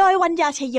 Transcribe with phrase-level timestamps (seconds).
[0.00, 0.78] โดยวัญญาชยโย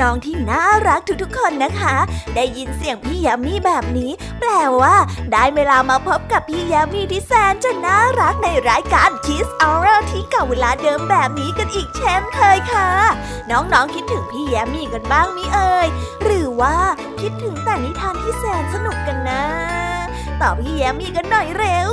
[0.00, 1.96] น้องๆที่น่ารักทุกๆคนนะคะ
[2.34, 4.10] ได้ยินเสียงพี่ยามีแบบนี้
[4.40, 4.50] แปล
[4.80, 4.96] ว่า
[5.32, 12.90] ได้เวลามาพบกับพี่ยามีที่แสนจะน่ารักในรายการ Kiss Hour ที่เก่าเวลาเดิมแบบนี้กันอีกเช่นเคยค่ะ
[13.50, 15.86] น้องๆคิดถึงพี่ยามีกันบ้างมิเอ่ย
[16.22, 16.76] หรือว่า
[17.20, 19.44] คิดถึงแต่นิทานที่แสนสนุกกันนะ
[20.40, 21.92] ตอบพี่ยามีกันหน่อยเร็ว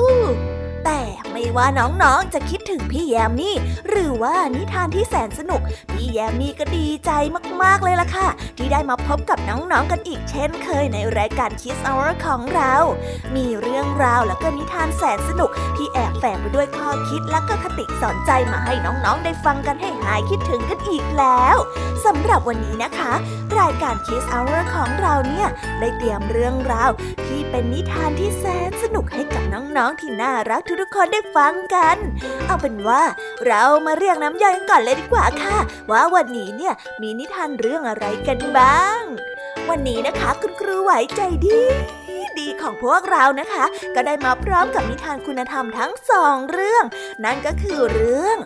[0.85, 3.55] แต่ไม่ว่าน้องๆจะคิดถึงพี่แยมมี่
[3.89, 5.61] หรือว่านิทานที่แสนสนุก
[5.91, 7.11] พี่แยมมี่ก็ดีใจ
[7.63, 8.27] มากๆเลยล่ะค่ะ
[8.57, 11.93] ที่ได้มาพบกับน้องๆกันอีกเช่นเคยในรายการคิสเอา
[12.25, 12.73] ของเรา
[13.35, 21.55] มีเรื่องราวและก็นิทานแสนสนุก ที่แอบแฝงไปด้วยข้อคิดและก็คติสอนใจมาให้น้องๆได้ฟังกันให้หายคิดถึงกันอีกแล้ว
[22.05, 23.13] สำหรับวันนี้นะคะ
[23.59, 24.41] รายการคิสเอา
[24.73, 25.47] ของเราเนี่ย
[25.79, 26.91] ได้เตรียมเรื่องราว
[27.25, 31.97] ที่เป็นนิทานที่แสนสนุกให้กับน้องๆที่น่ารักทุกๆคนได้ฟังกัน
[32.45, 33.01] เอาเป็นว่า
[33.45, 35.57] เรามาเรียกน้ำย่อยกันก่อนเลยดีกว่าค่ะ
[35.91, 39.01] ว่าวันนี้เนี่ยมีนิทานเรื่องอะไรกันบ้าง
[39.69, 41.61] วันนี้นะคะคุณครูไหวใจดี
[42.39, 43.65] ดีของพวกเรานะคะ
[43.95, 46.85] ก็ได้มาพร้อมกับนิทานคุณธรรมทั้งสองเรื่อง
[47.23, 48.37] นั่นก็คือเรื่อง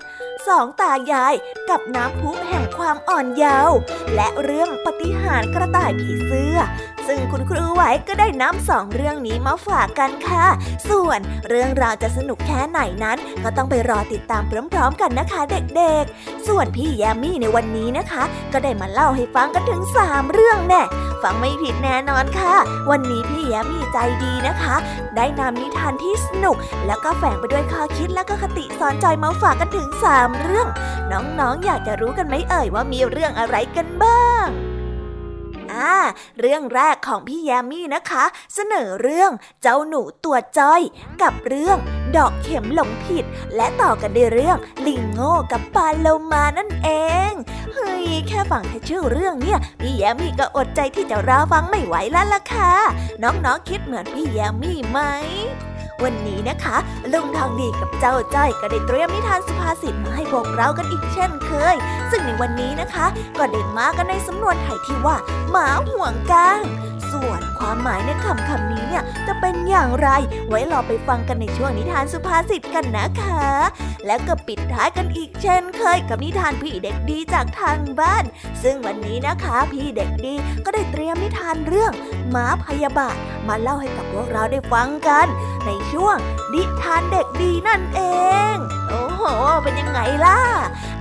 [0.47, 1.35] สองตายาย
[1.69, 3.77] กับน้ำพุแห่งความอ่อนเยาว์
[4.15, 6.57] และเรื่องปฏิหารกระต่ายผีเสื้อ
[7.07, 10.45] ซึ่งคุณครูไหวก็ได้นำสองเรื่องนี้มาฝากกันค่ะ
[10.89, 11.19] ส่วน
[11.49, 14.43] เรื่องราวจะสนุกแค่ไหนนั้น ก็ต้องไปรอติดตาม
[14.73, 18.23] พร้อมๆกันนะคะเด็กๆ ส่วนพี่แยมมี่ในวันนี้นะคะ
[18.53, 20.83] ก็ได้มาเล่าให้ฟังกันถึง 3 เรื่องแน่
[21.23, 22.55] ฟังไม่ผิดแน่นอนค่ะ
[22.91, 24.75] วันนี้พี่แยมมี่ใจดีนะคะ
[25.15, 26.57] ได้นำนิทานที่สนุก
[26.87, 30.67] แล้วก็แฝงไปด้วยข้อคิดและก็คติสอนใจมาฝากกันถึง 3 เรื่อง
[31.11, 34.47] น้องๆออยากจะรู้กันไหมเอ่ยว่ามีเรื่องอะไรกันบ้าง
[35.75, 35.95] อ่า
[36.39, 38.23] เรื่องแรกของพี่แยมมี่นะคะ
[38.53, 39.31] เสนอเรื่อง
[39.61, 40.81] เจ้าหนูตัวจ้อย
[41.21, 41.77] กับเรื่อง
[42.15, 43.25] ดอกเข็มหลงผิด
[43.55, 44.57] และต่อกันด้วยเรื่อง
[44.87, 46.89] ลิงโง่กับปลาโลมานั่นเอ
[47.29, 47.31] ง
[47.73, 52.73] เฮ้ยแค่ฟังแค่ชื่อเรื่องเนี่ยพี่แยมมี่ก็อดใจที่จะรอฟังไม่ไหวแล้วล่ะค่ะ
[53.23, 54.99] น้องๆคิดเหมือนพี่แยมมี่ไหม
[56.03, 56.77] วันนี้นะคะ
[57.13, 61.75] ลุงทองดีกับเจ้าจ้อยก็ได้เตรียมนิทานสุภาษิตมาให้พวกเรากันอีกเช่นเคย
[62.11, 63.05] ซึ่งในวันนี้นะคะ
[63.37, 65.15] ก็ได้มากันในสำนวนไทยที่ว่า
[65.51, 66.61] หมาห่วงกาง
[67.11, 70.09] ส่วนความหมายในคำคำนี้เนี่ยจะเป็นอย่างไร
[70.49, 73.49] ไว้รอไปฟังกันในช่วงนิทานสุภาษิตกันนะคะ
[74.05, 78.23] และก็ปิดท้ายกันอีกเช่นเคยกับนิทานพี่เด็กดีจากทางบ้าน
[78.63, 80.33] ซึ่งวันนี้นะคะพี่เด็กดี
[80.65, 81.91] ก็ได้เตรียมนิทานเรื่อง
[82.31, 83.15] หมาพยาบาท
[83.47, 85.27] มาเล่าให้กับพวกเราได้ฟังกัน
[85.65, 86.17] ในช่วง
[86.53, 88.01] นิทานเด็กดีนั่นเอ
[88.53, 88.55] ง
[88.89, 89.21] โอ้โห
[89.63, 90.39] เป็นยังไงล่ะ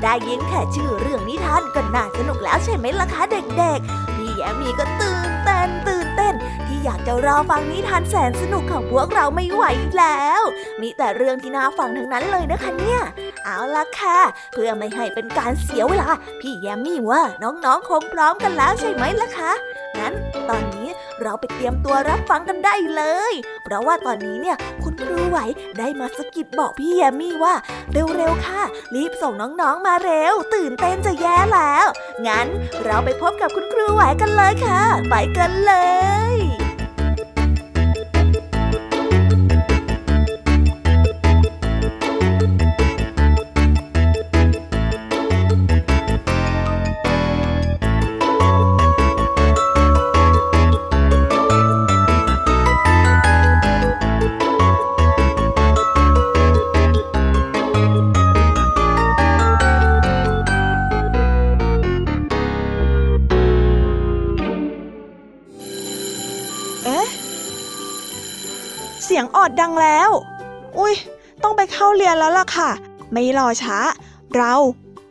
[0.03, 3.23] ได้ยินแค่ชื่อเรื่องนิทานก็น่าสนุกแล้วใช่ไหมล่ะคะ
[3.59, 6.35] เด็กๆ พี่แยมีก็ตื่นเต้นตื่นเต้น
[6.67, 9.65] ที่อยากจะรอฟังนิทานแสนสนุกของพวกเราไม่ไหว
[9.99, 10.43] แล้ว
[10.81, 13.01] มีแต่เรื่องที่น่าฟังทั้งนั้นเลยนะคะเนี่ย
[13.45, 14.19] เอาล่ะค่ะ
[14.53, 16.09] เพื่อไม่ให้เป็นการเสียเวลา
[16.41, 19.53] พี่แยมมี่ว่าน้องๆคงพร้อมกันแล้วใช่ไหมล่ะคะ
[19.99, 20.13] งั้น
[20.51, 20.89] ตอนนี้
[21.23, 23.33] เราไปเตรียมตัวรับฟังกันได้เลย
[23.65, 25.39] เพราะว่าตอนนี้เนี่ยคุณครูไหว
[25.79, 27.55] ได้มาสกิดบอกพี่แยมมี่ว่า
[27.93, 28.63] เร็วๆค่ะ
[28.95, 31.87] รีบส่งน้องๆมาเร็ว ตื่นเต้นจะแย่แล้ว
[32.27, 32.47] งั้น
[32.85, 35.75] เราไปพบกับคุณครูไหวกันเลยค่ะ ไปกันเล
[36.33, 36.35] ย
[71.75, 72.71] เข้าเรียนแล้วล่ะค่ะ
[73.13, 73.79] ไม่รอช้า
[74.37, 74.55] เรา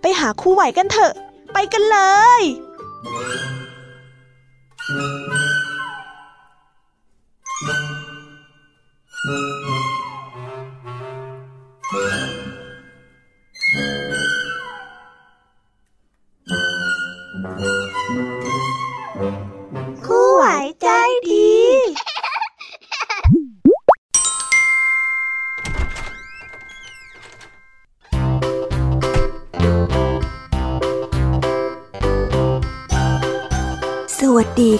[0.01, 1.13] ไปหาคู่ไหวกันเถอะ
[1.53, 1.99] ไปกันเล
[2.39, 2.41] ย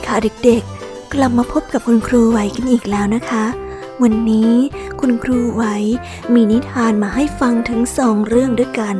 [0.06, 0.16] ค่ะ
[0.46, 3.46] เด็กๆ กลับมาพบกับคุณครูไหวกันอีกแล้วนะคะ
[4.04, 4.54] วันนี้
[5.00, 5.64] คุณครูไหว
[6.34, 8.96] มีนิทานมาให้ฟังถึงสองเรื่องด้วยกัน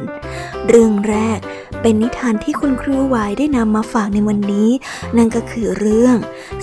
[0.68, 1.40] เรื่องแรก
[1.82, 4.70] เป็นนิทานที่คุณครูไหวได้นำมาฝากในวันนี้
[5.18, 6.18] นั่นก็คือเรื่อง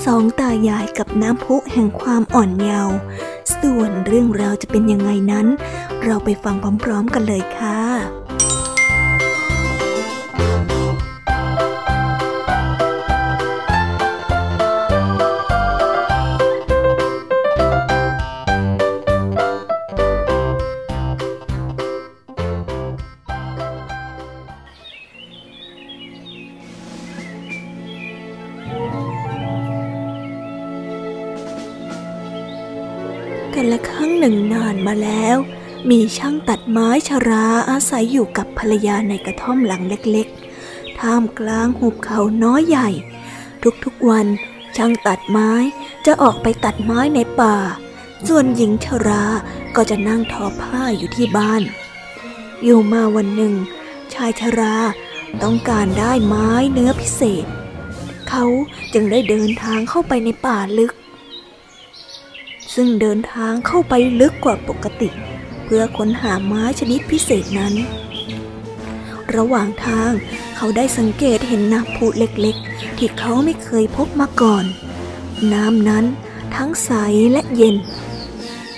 [0.04, 2.96] สองตายายกับน้ำพุแห่งความอ่อนเยาว์
[3.60, 5.46] ส่วนเรื่องราวจะเป็นยังไงนั้น
[6.04, 6.54] เราไปฟัง
[6.84, 7.79] พร้อมๆกันเลยค่ะ
[33.62, 35.36] หนึ่งนานมาแล้ว
[35.90, 42.88] มีช่างตัดไม้ชราอาศัยอยู่กับภรรยาในกระท่อมหลังเล็กๆ ท่ามกลางหุบเขาน้อยใหญ่
[43.84, 44.26] ทุกๆวัน
[44.76, 45.50] ช่างตัดไม้
[46.06, 47.56] จะออกไปตัดไม้ในป่า
[48.28, 49.24] ส่วนหญิงชรา
[49.76, 51.62] ก็จะนั่งทอผ้าอยู่ที่บ้าน
[52.64, 53.54] อยู่มาวันหนึ่ง
[54.14, 54.76] ชายชรา
[55.42, 57.44] ต้องการได้ไม้เนื้อพิเศษ
[58.28, 58.44] เขา
[58.92, 60.92] จึงได้เดินทางเข้าไปในป่าลึก
[62.74, 65.10] ซึ่งเดินทางเข้าไปลึกกว่าปกติ
[65.64, 67.74] เพื่อค้นหาไม้ชนิดพิเศษนั้น
[69.36, 70.12] ระหว่างทาง
[70.56, 74.64] เขาได้สังเกตเห็นน้ำพุเล็กๆ ที่เขาไม่เคยพบมาก่อน
[75.52, 76.04] น้ำนั้น
[76.56, 76.90] ทั้งใส
[77.32, 77.76] และเย็น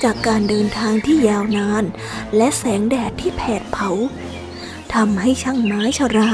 [0.03, 1.85] จากการเดินทางที่ยาวนาน
[2.37, 3.91] และแสงแดดที่แผดเผา
[4.95, 6.33] ทำให้ช่างไม้ชรา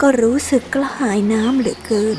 [0.00, 2.18] ก็รู้สึกกระหายน้ำเหลือเกิน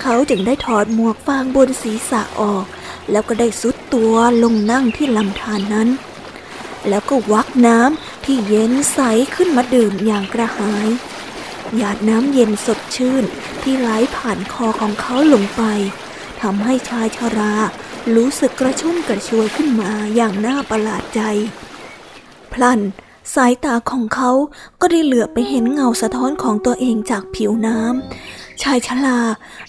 [0.00, 2.66] เขาเขาจึงได้ถอดหมวกฟางบนศีรษะออก
[3.10, 5.88] แล้วก็ได้สุดตัวลงนั่งที่ลำธารนนั้น
[6.88, 9.00] แล้วก็วักน้ำที่เย็นใส
[9.34, 10.88] ขึ้นมาดื่มอย่างกระหาย
[11.76, 13.24] หยาดน้ำเย็นสดชื่น
[13.62, 15.62] ที่ไหลผ่านคอของเขาลงไป
[16.42, 17.54] ทำให้ชายชรา
[18.14, 21.20] รู้สึกกระชุ่มกระชวยขึ้นมาอย่างน่าประหลาดใจ
[22.52, 22.80] พลัน
[23.34, 24.30] สายตาของเขา
[24.80, 29.18] ก็ได้เหลือไปเห็นเงาสะท้อนของตัวเองจากผิวน้ำ ชายชรา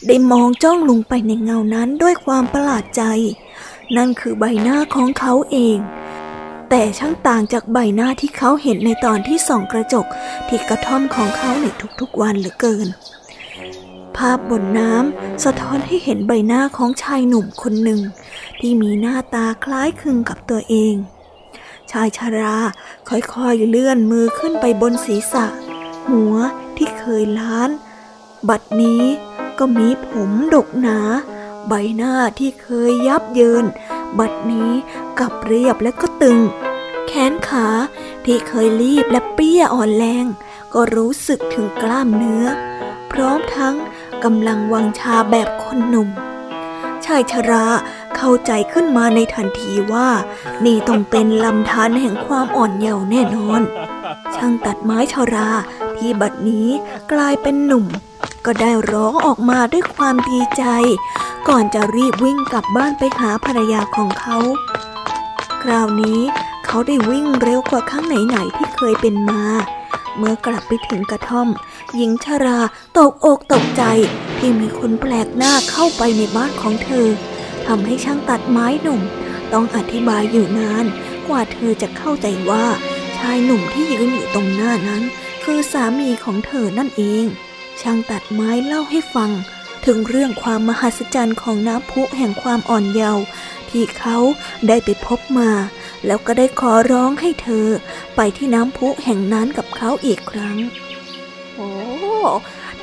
[0.08, 3.04] ได้มองจ้องลงไปในเงานั้นด้วยความประหลาดใจ
[3.98, 5.78] นั่นคือใบหน้าของเขาเอง
[6.70, 10.06] แต่ช่างต่างจากใบหน้าที่เขาเห็นในตอนที่ส่องกระจก
[10.48, 11.66] ที่กระท่อมของเขาใน
[12.00, 12.88] ทุกๆวันเหลือเกิน
[14.16, 18.02] ภาพบนน้ำสะท้อนให้เห็นใบหน้าของชายหนุ่มคนหนึ่ง
[18.60, 20.94] ที่มีหน้าตาคล้ายคลึงกับตัวเอง
[21.92, 22.58] ชายชารา
[23.10, 25.46] ค่อยๆเลื่อนมือขึ้นไปบนศีรษะ
[26.10, 26.36] หัว
[26.78, 27.70] ที่เคยล้าน
[28.48, 29.04] บัดนี้
[29.60, 31.00] ก็มีผมดกหนา
[31.68, 33.66] ใบหน้าที่เคยยับเยิน
[34.20, 34.72] บัดนี้
[35.20, 36.40] กลับเรียบและก็ตึง
[37.08, 37.68] แขนขา
[38.26, 40.26] ที่เคยรีบและเปี้ยอ่อนแรง
[40.74, 42.46] ก็รู้สึกถึงกล้ามเนื้อ
[43.12, 43.76] พร้อมทั้ง
[44.24, 46.10] กำลังวังชาแบบคนหนุ่ม
[47.06, 47.66] ชายชรา
[48.16, 50.10] เข้าใจขึ้นมาในทันทีว่า
[50.66, 53.62] นี่ต้องเป็นลำธารแห่งความอ่อนเยาว์แน่นอน
[54.36, 55.50] ช่างตัดไม้ชรา
[55.98, 56.68] ที่บัดนี้
[57.12, 57.86] กลายเป็นหนุ่ม
[58.52, 60.64] ก็ได้ร้องออกมาด้วยความดีใจ
[61.48, 64.38] ก่อนจะรีบวิ่งกลับบ้านไปหาภรรยาของเขา
[65.64, 66.20] คราวนี้
[66.66, 69.44] เขาได้วิ่งเร็วกว่าครั้งไหนๆที่เคยเป็นมา
[70.18, 71.48] เมื่อกลับไปถึงกระท่อม
[71.96, 72.60] หญิงชารา
[72.98, 73.84] ตกอกตกใจ
[74.38, 77.08] ที่มีคนแปลกหน้าเข้าไปในบ้านของเธอ
[77.68, 79.02] ทำให้ช่างตัดไม้หนุ่ม
[79.54, 80.86] ต้องอธิบายอยู่นาน
[81.28, 82.66] กว่าเธอจะเข้าใจว่า
[83.18, 85.04] ชายหนุ่มที่ยืนอยู่ตรงหน้านั้น
[85.44, 87.28] คือสามีของเธอนั่นเอง
[87.82, 89.32] ช่างตัดไม้เล่าให้ฟัง
[89.86, 93.24] ถึงเรื่องความมหัศจรรย์ของน้ำพุแห่งความอ่อนเยาว์
[93.70, 94.18] ที่เขา
[94.68, 95.52] ได้ไปพบมา
[96.06, 97.68] แล้วก็ได้ขอร้องให้เธอ
[98.16, 100.58] ไปที่น้ำพุแห่งนั้นกับเขาอีกครั้ง
[101.56, 101.72] โอ้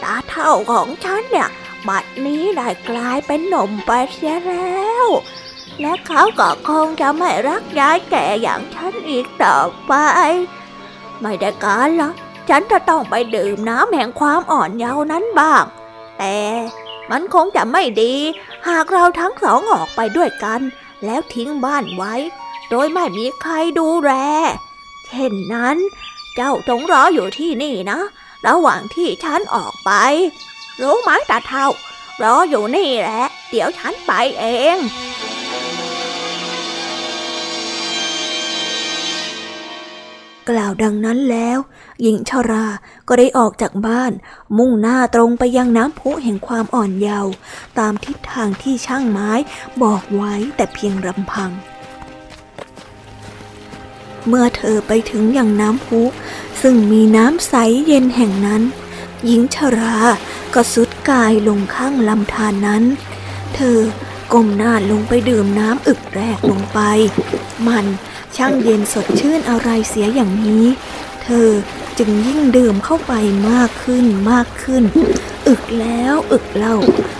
[0.03, 1.49] ตาเท่าของฉันเนี่ย
[1.89, 5.07] บัดนี้ได้กลายเป็นหนุ่มไปเสียแล้ว
[5.81, 9.93] และเขาก็คงจะไม่รักยายแก่อย่างฉันอีกต่อไป
[11.21, 12.11] ไม่ได้การละ
[12.51, 15.65] ฉันจะต้องไปดื่มน้ำแห่งความอ่อนเยาว์นั้นบ้าง
[16.19, 16.39] แต่
[17.11, 18.15] มันคงจะไม่ดี
[18.69, 20.61] หากเราทั้งสองออกไปด้วยกัน
[21.05, 22.15] แล้วทิ้งบ้านไว้
[22.71, 24.13] โดยไม่มีใครดูแล
[25.07, 25.77] เช่นนั้น
[26.35, 28.01] เจ้าจงรออยู่ที่นี่นะ
[28.47, 29.91] ระหว่างที่ฉันออกไป
[30.81, 31.67] รู้ไหมตาเท่า
[32.23, 34.77] รออยู่นี่แหละ เดี๋ยวฉันไปเอง
[40.49, 41.59] กล่าวดังนั้นแล้ว
[42.03, 42.67] หญิงชรา
[43.09, 44.13] ก็ได้ออกจากบ้าน
[44.59, 47.33] มุ่งหน้าตรงไปยังน้ำพุแห่งความอ่อนเยาว์
[47.79, 49.31] ตามทิศทางที่ช่างไม้
[49.83, 51.51] บอกไว้แต่เพียงรำพัง
[54.29, 56.01] เมื่อเธอไปถึงย่างน้ำพุ
[56.63, 57.55] ซึ่งมีน้ำใส
[57.87, 58.63] เย็นแห่งนั้น
[59.25, 59.97] หญิงชรา
[60.55, 62.85] ก็สุดกายลงข้างลำธารนนั้น
[63.55, 63.79] เธอ
[64.33, 66.81] ก้มหน้าลงไปดื่มน้ำอึกแรกลงไป
[67.67, 67.87] มัน
[68.37, 70.67] ช่างเย็นสดชื่นอะไรเสียอย่างนี้
[71.23, 71.49] เธอ
[71.99, 73.13] จึงยิ่งดื่มเข้าไป
[73.51, 74.83] มากขึ้นมากขึ้น
[75.49, 76.77] อึกแล้วอึกเล่า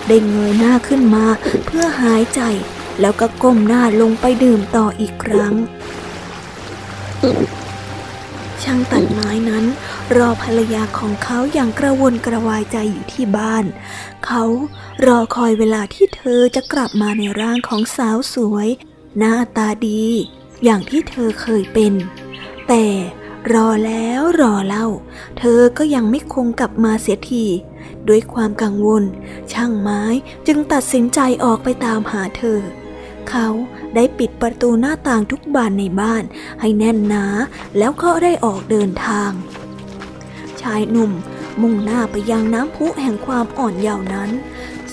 [0.07, 1.25] ได้เงยหน้าขึ้นมา
[1.65, 2.41] เพื่อหายใจ
[3.01, 5.53] แล้วก็ก้มหน้าลงไปดื่มต่ออีกครั้ง
[8.63, 9.65] ช่างตัดไม้นั้น
[10.17, 13.65] รอภรรยาของเขาอย่างกระวนกระวายใจอยู่ที่บ้าน
[14.25, 14.43] เขา
[15.05, 18.69] รอคอยเวลาที่เธอจะกลับมาในร่างของสาวสวย
[19.17, 20.05] หน้าตาดี
[20.63, 21.93] อย่างที่เธอเคยเป็น
[22.67, 22.85] แต่
[23.53, 24.87] รอแล้วรอเล่า
[25.37, 27.45] เธอก็ยังไม่คงกลับมาเสียที
[28.07, 29.03] ด้วยความกังวล
[29.51, 30.01] ช่างไม้
[30.47, 32.59] จึงตัดสินใจออกไปตามหาเธอ
[33.29, 33.47] เขา
[33.95, 36.23] ได้ปิดประตูหน้าต่างทุกบานในบ้าน
[36.59, 37.25] ให้แน่นหนา
[37.77, 39.31] แล้วก็ได้ออกเดินทาง
[40.61, 41.11] ชายหนุ่ม
[41.61, 44.29] มุ่งหน้าไปยังน้ำพุแห่งความอ่อนเยาว์นั้น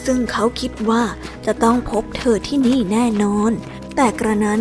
[0.05, 1.03] ซึ่งเขาคิดว่า
[1.47, 3.53] จะต้องพบเธอที่นี่แน่นอน
[3.97, 4.61] แต่กระนั้น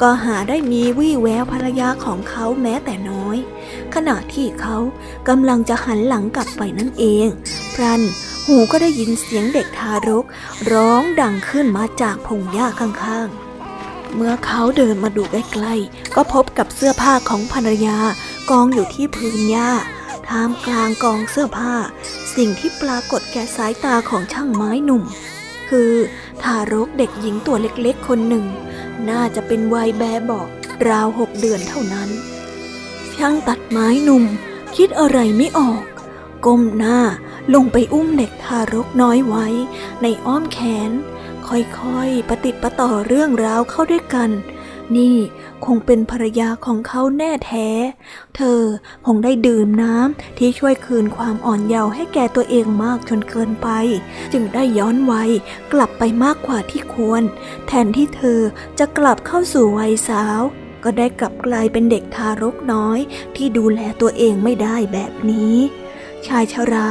[0.00, 3.19] ก็หาได้มีวี่แววภรรยาของเขาแม้แต่น้อย
[3.94, 4.76] ขณะที่เขา
[5.28, 7.26] กำลังจะหันหลังกลับไปนั่นเอง
[7.74, 8.02] พรัน
[8.46, 10.24] หูก็ได้ยินเสียงเด็กทารก
[10.72, 17.98] ร้องดังขึ้นมาจากพงหญ้าข้างๆ เมื่อเขาเดินมาดูใกล้ๆ ก็พบกับเสื้อผ้าของภรรยา
[18.50, 19.70] กองอยู่ที่พื้นหญ้า
[20.28, 21.74] ท่ามกลางกองเสื้อผ้า
[22.36, 25.02] สิ่งที่ปรากฏแก่สายตาของช่างไม้หนุ่ม
[25.70, 25.92] คือ
[26.42, 28.46] ทารกเด็กหญิงตัวเล็กๆ คนหนึ่ง
[29.08, 30.48] น่าจะเป็นวัยแบเบอก
[30.88, 32.08] ราวหกเดือนเท่านั้น
[33.16, 34.24] ช่างตัดไม้หนุ่ม
[34.76, 35.82] คิดอะไรไม่ออก
[36.46, 36.98] ก้มหน้า
[37.54, 39.46] ลงไปอุ้มเด็กทารกน้อยไว้
[40.02, 40.90] ในอ้อมแขน
[41.48, 44.30] ค่อยๆ ปฏิปต่อเรื่องราวเข้าด้วยกัน
[44.96, 45.16] นี่
[45.64, 47.68] คงเป็นภรรยาของเขาแน่แท้
[48.36, 48.60] เธอ
[49.06, 53.68] คงได้ดื่มน้ำที่ช่วยคืนความอ่อนเยาว์ให้แก่ตัวเองมากจนเกินไป
[54.32, 55.30] จึงได้ย้อนวัย
[55.72, 57.22] กลับไปมากกว่าที่ควร
[57.66, 58.40] แทนที่เธอ
[58.78, 60.40] จะกลับเข้าสู่วัยสาว
[60.84, 62.98] ก็ได้กลับกลายเป็นเด็กทารกน้อย
[63.36, 65.56] ที่ดูแลตัวเองไม่ได้แบบนี้
[66.26, 66.88] ชายชรา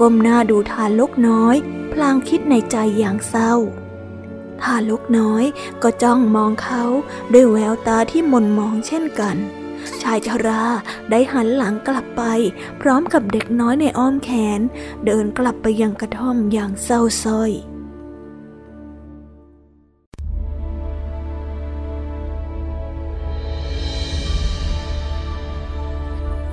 [0.00, 1.56] ก้มหน้าดูทารกน้อย
[1.92, 3.52] พลางคิดในใจอย่างเศร้า
[4.62, 5.44] ทารกน้อย
[5.82, 6.84] ก็จ้องมองเขา
[7.32, 9.36] ด้วยแววตาที่มนมองเช่นกัน
[10.02, 10.64] ชายชรา
[11.10, 12.22] ได้หันหลังกลับไป
[12.80, 14.60] พร้อมกับเด็กน้อยในอ้อมแขน
[15.06, 17.52] เดินกลับไปยังกระท่อมอย่างเศร้าส้อย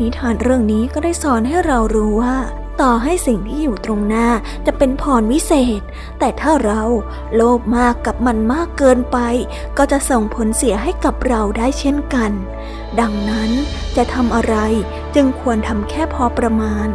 [0.03, 2.35] นิทานเรื่องนี้ก็ได้สอนให้เรารู้ว่า
[2.81, 4.27] ต่อให้สิ่งที่อยู่ตรงหน้า
[4.65, 5.81] จะเป็นพรวิเศษ
[6.19, 6.81] แต่ถ้าเรา
[7.35, 9.17] โลภมากกับมันมากเกินไป
[9.77, 12.31] ก็จะส่งผลเสียให้กับเราได้เช่นกัน
[12.99, 13.51] ดังนั้น
[13.95, 14.55] จะทำอะไร
[15.15, 16.89] จึงควรทำแค่พอประมาณ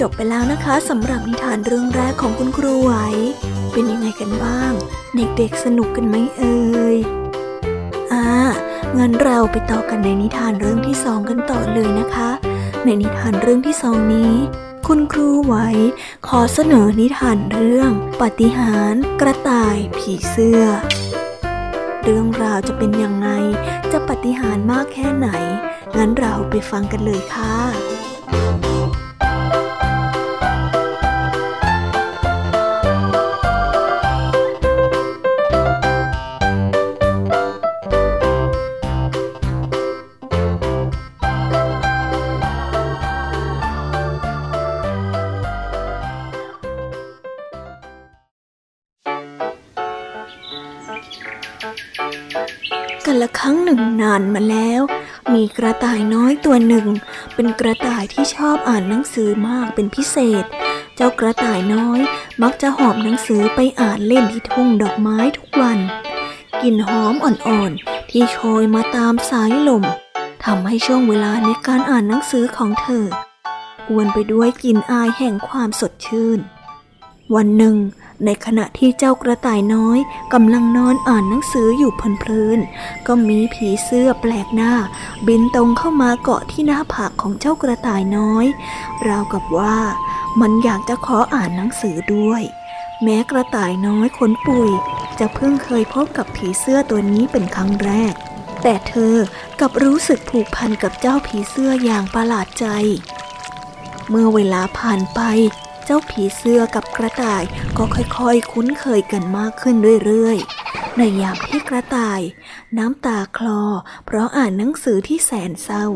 [0.00, 2.92] จบไปแล้วนะคะสำหรับนิทานเรื่องแรกของคุณครูไหว
[3.72, 4.72] เป็นยังไงกันบ้าง
[5.16, 6.60] เด็กๆสนุกกันไหมเอ่
[6.94, 6.98] ย
[8.12, 8.28] อ่า
[8.98, 12.30] งั้นเราไปต่อกันในนิทานเรื่องที่สองกันต่อเลยนะคะ
[12.84, 14.34] ในนิทานเรื่องที่สองนี้
[14.86, 15.54] คุณครูไหว
[16.28, 17.90] ขอเสนอนิทานเรื่อง
[18.20, 20.64] ปฏิหารกระต่ายผีเสื้อ
[22.02, 23.28] เรื่องราวจะเป็นยังไง
[23.92, 25.28] จะปฏิหารมากแค่ไหน
[25.96, 27.79] งั้นเราไปฟังกันเลยค่ะ
[55.40, 56.86] มีกระต่ายน้อยตัวหนึ่ง
[57.34, 60.44] เป็นกระต่ายที่ชอบอ่านหนังสือมากเป็นพิเศษ
[60.96, 62.00] เจ้ากระต่ายน้อย
[62.42, 65.78] มักจะหอบหนังสือไปอ่านเล่นที่ทุ่งดอกไม้ทุกวัน
[66.62, 69.84] กลิ่นหอมอ่อนๆ ที่โชยมาตามสายลม
[70.44, 73.06] ทำให้ช่วงเวลาในการอ่านหนังสือของเธอ
[73.90, 76.38] อวนไปด้วยกลิ่นอายแห่งความสดชื่น
[77.34, 77.76] วันหนึ่ง
[78.24, 79.98] ในขณะที่เจ้ากระต่ายน้อย
[80.32, 84.72] กำลังนอนอ่านหนังสืออยู่เพลินๆก็มีผีเสื้อแปลกหน้า
[85.26, 88.46] บินตรงเข้ามาเกาะที่หน้าผากของเจ้ากระต่ายน้อย
[89.08, 89.78] ราวกับว่า
[90.40, 92.42] มันอยากจะขออ่านหนังสือด้วย
[93.02, 94.70] แม้กระต่ายน้อยขนปุย
[95.18, 98.14] จะเพิ่งเคยพบกับผีเสื้อตัวนี้เป็นครั้งแรก
[98.62, 99.14] แต่เธอ
[99.60, 102.66] กับรู้สึกผูกพันกับเจ้าผีเสื้ออย่างประหลาดใจ
[104.08, 105.20] เมื่อเวลาผ่านไป
[105.88, 107.42] จ้าผีเสื้อกับกระต่าย
[107.76, 112.20] ก็ค่อยๆ คุ้นเคยกันมากขึ้นเรื่อยๆ ในยามที่กระต่าย
[112.78, 113.62] น้ำตาคลอ
[114.06, 115.86] เพราะอ่านหนังสือที่แสนเศร้า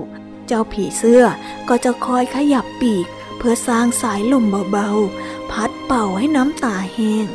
[0.46, 1.22] เจ้าผีเสื้อ
[1.68, 3.06] ก็จะคอยขยับปีก
[3.38, 7.26] เพื่อสร้างสายลมเบาๆ พัดเป่าให้น้ำตาแห้ง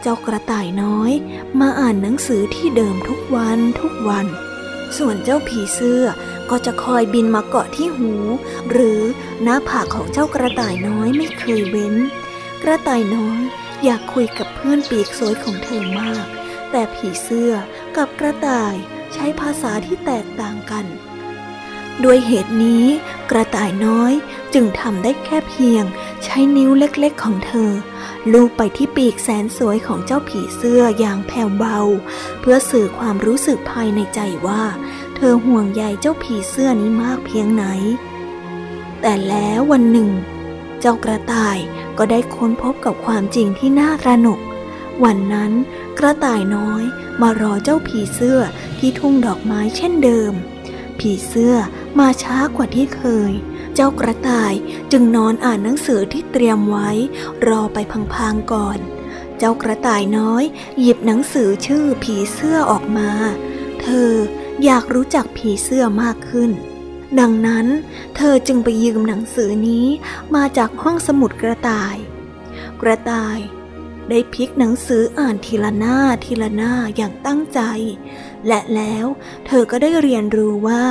[0.00, 1.12] เจ้ากระต่ายน้อย
[1.60, 4.26] มาอ่านหนังสือที่เดิมทุกวันทุกวัน
[4.98, 6.04] ส่วนเจ้าผีเสื้อ
[6.50, 8.12] ก็จะคอยบินมาเกาะที่หู
[8.70, 9.00] หรือ
[9.42, 11.94] หน้าผากของเจ้ากระต่ายน้อยไม่เคยเว้น
[12.62, 13.40] กระต่ายน้อย
[13.84, 16.26] อยากคุยกับเพื่อนปีกสวยของเธอมาก
[16.70, 17.52] แต่ผีเสื้อ
[17.96, 18.74] กับกระต่าย
[19.12, 20.86] ใช้ภาษาที่แตกต่างกัน
[22.04, 22.86] ด้วยเหตุนี้
[23.30, 24.12] กระต่ายน้อย
[24.54, 25.84] จึงทำได้แค่เพียง
[26.24, 27.70] ใช้นิ้วเล็กๆของเธอ
[28.32, 31.78] ลูบไปที่ปีกแสนสวยของเจ้าผีเสื้ออย่างแผ่วเบา
[32.40, 34.62] เพื่อสื่อความรู้สึกภายในใจว่า
[35.16, 37.64] เธอห่วงใยเจ้าผีเสื้อนี้มากเพียงไหน
[39.00, 40.10] แต่แล้ววันหนึ่ง
[40.80, 41.58] เจ้ากระต่าย
[41.98, 44.40] ก็ได้ค้นพบกับความจริงที่น่าระหนก
[45.04, 45.52] วันนั้น
[45.98, 46.82] กระต่ายน้อย
[47.20, 48.38] มารอเจ้าผีเสื้อ
[48.78, 50.32] ที่ทุ่งดอกไม้เช่นเดิม
[50.98, 51.54] ผีเสื้อ
[51.98, 53.32] มาช้ากว่าที่เคย
[53.74, 54.54] เจ้ากระต่าย
[54.92, 56.90] จึงนอนอ่านหนังสือที่เตรียมไว้
[57.48, 57.78] รอไป
[58.14, 58.78] พังๆก่อน
[59.38, 60.42] เจ้ากระต่ายน้อย
[60.80, 63.10] หยิบหนังสือชื่อผีเสื้อออกมา
[63.82, 64.12] เธอ
[64.64, 66.50] อยากรู้จักผีเสื้อมากขึ้น
[67.20, 67.66] ดังนั้น
[68.16, 69.86] เธอจึงไปยืมหนังสือนี้
[70.34, 71.96] มาจากห้องสมุดกระต่าย
[72.82, 73.38] กระต่าย
[74.10, 77.60] ได้พลิกหนังสืออ่านทีละหน้าทีละหน้าอย่างตั้งใจ
[78.46, 79.06] และแล้ว
[79.46, 80.84] เธอก็ได้เรียนรู้ว่า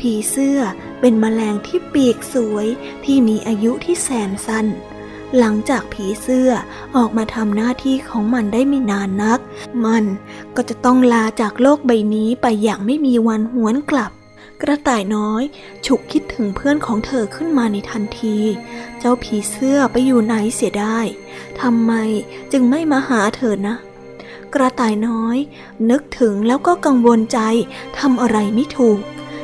[0.00, 0.58] ผีเสื้อ
[1.00, 2.66] เป็นแมลงที่ปีกสวย
[3.04, 4.66] ที่มีอายุที่แสนสั้น
[5.38, 6.50] หลังจากผีเสื้อ
[6.96, 9.40] ออกมาทำหน้าที่ของมันได้ไม่นานนัก
[9.84, 10.04] มัน
[10.56, 14.12] ก็จะต้องลาจากโลกใบนี้ไปอย่างไม่มีวันหวนกลับ
[14.62, 15.42] กระต่ายน้อย
[15.86, 18.38] ฉุกคิดถึงเพื่อนของเธอขึ้นมาในทันที
[18.98, 20.98] เจ้าผีเสื้อไปอยู่ไหนเสียได้
[21.60, 21.92] ทำไม
[22.52, 23.76] จึงไม่มาหาเธอนะ
[24.54, 25.36] กระต่ายน้อย
[25.90, 27.38] นึกถึงแล้วก็กังวลใจ
[27.98, 29.00] ทำอะไรไม่ถูก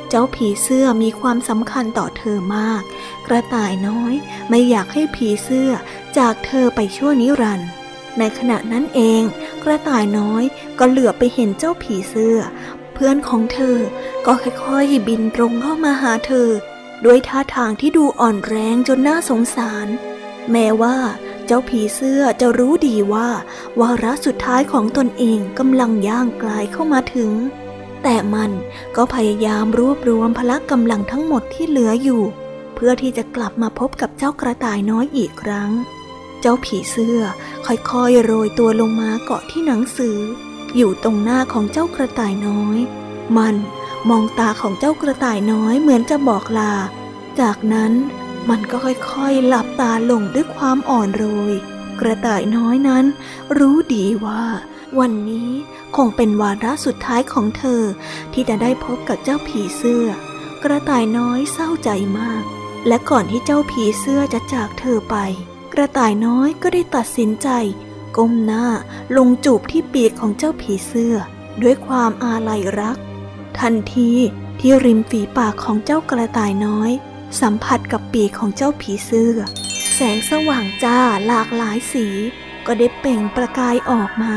[0.08, 2.82] เจ้าผีเสื้อมีความสำคัญต่อเธอมาก
[3.26, 4.14] กระต่ายน้อย
[4.48, 5.70] ไม่อยากให้ผีเสื้อ
[6.18, 7.68] จากเธอไปชั่วนิรันดร์
[8.18, 9.22] ในขณะนั้นเอง
[9.62, 10.42] กระต่ายน้อย
[10.78, 12.38] ก็เหลือไปเห็นเจ้าผีเสื้อ
[12.94, 13.78] เพื่อนของเธอ
[14.26, 16.48] ก็ค่อยๆบินตรงเข้ามาหาเธอ
[17.04, 19.88] ด้วยท่าทางที่ดูอ่อนแรงจนน่าสงสาร
[20.50, 20.96] แม้ว่า
[21.50, 23.28] เจ้าผีเสื้อจะรู้ดีว่า
[23.80, 27.32] วาระสุดท้ายของตนเองกำลังย่างกลายเข้ามาถึง
[28.02, 28.50] แต่มัน
[28.96, 32.22] ก็พยายามรวบรวมพละกำลังทั้งหมดที่เหลืออยู่
[32.74, 35.70] เพื่อที่จะกลับมาพบกับเจ้ากระต่ายน้อยอีกครั้ง
[36.40, 37.20] เจ้าผีเสื้อ
[37.66, 40.18] ค่อยๆโรยตัวลงมาเกาะที่หนังสือ
[40.76, 42.78] อยู่ตรงหน้าของเจ้ากระต่ายน้อย
[43.36, 43.56] มัน
[44.08, 46.72] มองตาของเจ้ากระต่ายน้อยเหมือนจะบอกลา
[47.40, 47.92] จากนั้น
[48.48, 51.54] มันก็ค่อยๆ หลับตาลงด้วยความอ่อนโรย
[52.00, 53.04] กระต่ายน้อยนั้น
[53.58, 54.44] รู้ดีว่า
[54.98, 55.50] วันนี้
[55.96, 57.82] คงเป็นวาระสุดท้ายของเธอ
[58.32, 60.06] ที่จะได้พบกับเจ้าผีเสื้อ
[60.64, 62.44] กระต่ายน้อยเศร้าใจมาก
[62.86, 65.16] และก่อนที่เจ้าผีเสื้อจะจากเธอไป
[65.72, 67.48] กระต่ายน้อยก็ได้ตัดสินใจ
[68.16, 68.66] ก้มหน้า
[69.16, 71.14] ลงจูบที่ปีกของเจ้าผีเสื้อ
[71.62, 72.98] ด้วยความอาลัยรัก
[73.60, 74.12] ทันที
[74.60, 76.90] ที่ริมฝีปากของเจ้ากระต่ายน้อย
[77.40, 79.36] สัมผัสกับปีกของเจ้าผีเสื้อ
[79.94, 82.06] แสงสว่างจ้าหลากหลายสี
[82.66, 84.36] ก็ได้เปล่งประกายออกมา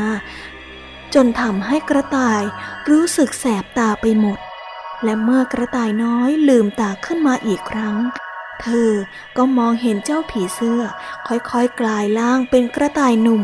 [1.14, 2.42] จนทำให้กระต่าย
[2.90, 4.38] รู้สึกแสบตาไปหมด
[5.04, 7.96] และเมื่อกระต่ายน้อยลืมตาขึ้นมาอีกครั้ง
[8.62, 8.90] เธอ
[9.36, 10.82] ก็มองเห็นเจ้าผีเสื้อ
[11.26, 13.42] ค่อยๆกลายร่างเป็นกระต่ายหนุ่ม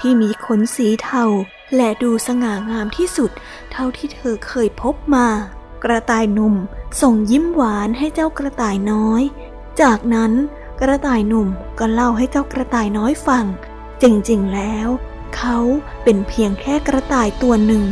[0.00, 1.24] ที่มีขนสีเทา
[1.76, 3.30] และดูสง่างามที่สุด
[3.72, 5.28] เท่าที่เธอเคยพบมา
[5.84, 6.54] กระต่ายหนุ่ม
[7.00, 9.22] ส่งยิ้มหวานให้เจ้ากระต่ายน้อย
[9.82, 10.32] จากนั้น
[10.80, 11.48] กระต่ายหนุ่ม
[11.78, 13.44] ก็เล่าให้เจ้ากระต่ายน้อยฟัง
[14.02, 14.88] จริงๆแล้ว
[15.36, 15.58] เขา
[16.04, 17.84] เป็นเพียงแค่กระต่ายตัวหนึ่ง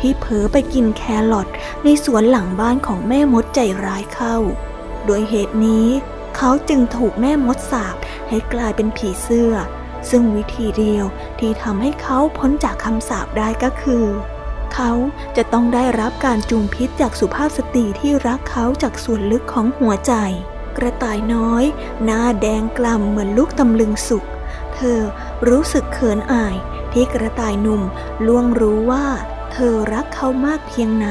[0.00, 1.48] ที่เผลอไปกินแครอท
[1.84, 4.36] ในสวนหลังบ้านของแม่มดใจร้ายเข้า
[5.06, 5.86] โดยเหตุนี้
[6.36, 7.96] เขาจึงถูกแม่มดสาบ
[8.28, 9.54] ให้กลายเป็นผีเสื้อ
[10.10, 11.04] ซึ่งวิธีเดียว
[11.38, 14.04] ที่ทำให้เขาพ้นจากคำสาปได้ก็คือ
[14.74, 14.92] เขา
[15.36, 20.14] จะต้องได้รับการจูงพิษจากสุภาพสตรีที่รักเขาจากส่วนลึกของหัวใจ
[20.76, 21.64] กระต่ายน้อย
[22.04, 24.24] หน้าแดงกล่ำเหมือนลูกตำลึงสุก
[24.74, 25.00] เธอ
[25.48, 26.56] รู้สึกเขินอาย
[26.92, 27.82] ที่กระต่ายหนุ่ม
[28.26, 29.06] ล่วงรู้ว่า
[29.52, 31.08] เธอรักเขามากเพียงไหน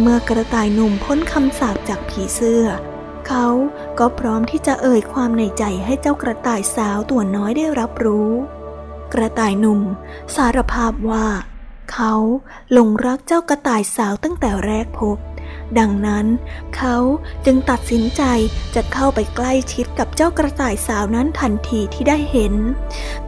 [0.00, 2.64] เมื่อกระต่ายหนุ่มพ้นคำสาปจากผีเสื้อ
[3.28, 3.46] เขา
[3.98, 8.30] ก็พร้อมที่จะเอ่ยความในใจให้เจ้ากระต่ายสาวตัวน้อยได้รับรู้
[9.14, 9.80] กระต่ายหนุ่ม
[10.34, 11.26] สารภาพว่า
[11.92, 12.14] เขา
[12.72, 15.18] หลงรักเจ้ากระต่ายสาวตั้งแต่แรกพบ
[15.78, 16.26] ดังนั้น
[16.76, 16.96] เขา
[17.44, 18.22] จึงตัดสินใจ
[18.74, 22.54] จะเข้าไปใกล้ชิดกับเจ้ากระต่ายสาวนั้นทันทีที่ได้เห็น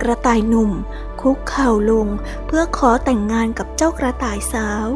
[0.03, 0.71] กระต่ายหนุ่ม
[1.21, 2.07] คุกเข่าลง
[2.47, 4.87] เพื่อขอแต่งงานกับเจ้ากระต่ายสาว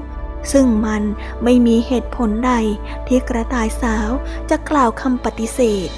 [0.53, 1.03] ซึ่งมัน
[1.45, 2.53] ไม่มีเหตุผลใด
[3.09, 4.11] ที่กระต่ายสาว
[4.51, 5.89] จะกล่าวคำปฏิเสธ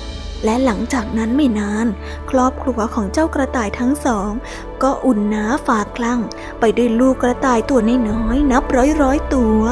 [0.44, 1.86] และหลังจากนั้นไม่นาน
[2.30, 4.30] ครอบครัวของเจ้ากระต่ายทั้งสอง
[4.82, 6.20] ก็อุ่นหนาฝาคลั่ง
[6.60, 9.62] ไปด้วยลูกกระต่ายตัวน้อยๆนับร้อยร้อยตัว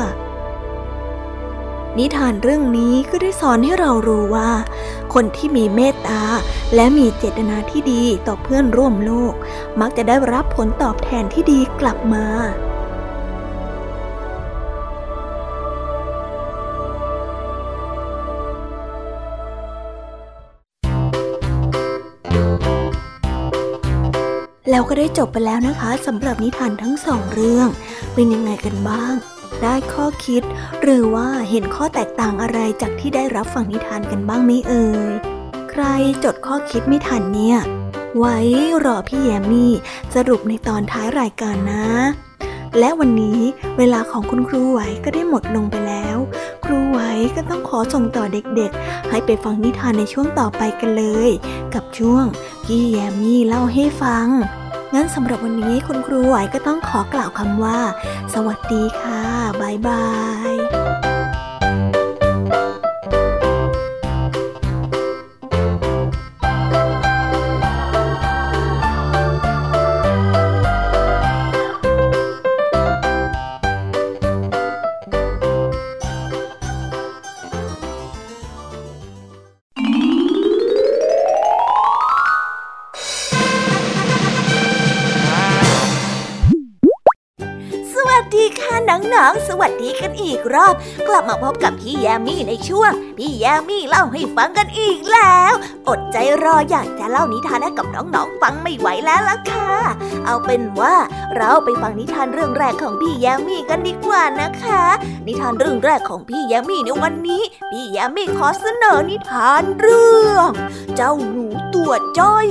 [1.99, 4.51] นิทานเรื่องนี้ก็ได้สอนให้เรารู้ว่า
[5.15, 6.23] คนที่มีเมตตา
[6.75, 9.35] และมีเจตนาที่ดีต่อเพื่อนร่วมโลก
[9.81, 12.27] มักจะได้รับผลตอบแทนที่ดีกลับมา
[24.75, 27.69] แล้วก็ได้จบไปแล้วนะคะสำหรับนิทานทั้งสองเรื่อง
[28.15, 29.15] เป็นยังไงกันบ้าง
[29.63, 30.43] ได้ข้อคิด
[30.83, 35.13] หรือว่าเห็นข้อแตกต่างอะไรจากที่ได้รับฟังนิทานกันบ้างไหมเอ่ย
[35.71, 35.83] ใคร
[36.25, 37.59] จดข้อคิดไม่ทันเนี่ย
[38.19, 38.39] ไว้
[38.85, 39.73] รอพี่แยมมี่
[40.15, 41.87] สรุปในตอนท้ายรายการนะ
[42.79, 43.41] และวันนี้
[43.79, 46.17] เวลาของคุณครูไหวก็ได้หมดลงไปแล้ว
[46.65, 46.99] ครูไหว
[47.37, 51.31] ก็ต้องขอส่งต่อเด็กๆ ให้ไปฟังนิทานในช่วงต่อไปกันเลย
[51.75, 52.25] กับช่วง
[52.65, 54.29] พี่แยมมี่เล่าให้ฟัง
[54.95, 57.79] งั้นสำหรับวันนี้คุณครูไหวก็ต้องขอกล่าวคำว่า
[58.35, 59.21] สวัสดีค่ะ
[59.61, 60.05] บ๊ายบา
[60.53, 90.75] ย้องๆ สวัสดีกันอีกรอบ
[91.09, 95.53] กลับมาพบกับพี่แยมมี่ในช่วง พี่แยมมี่เล่าให้ฟังกันอีกแล้ว
[95.89, 99.71] อดใจรออยากจะเล่านิทานให้กับน้องๆ ฟังไม่ไหวแล้วล่ะค่ะ
[100.25, 100.95] เอาเป็นว่า
[101.37, 104.83] เราไปฟังนิทานเรื่องแรกของพี่แยมมี่กันดีกว่านะคะ
[105.27, 110.51] นิทานเรื่องแรกของพี่แยมมี่ในวันนี้ พี่แยมมี่ขอเสนอนิทานเรื่อง
[110.97, 112.49] เจ้าหนูตัวจ้อย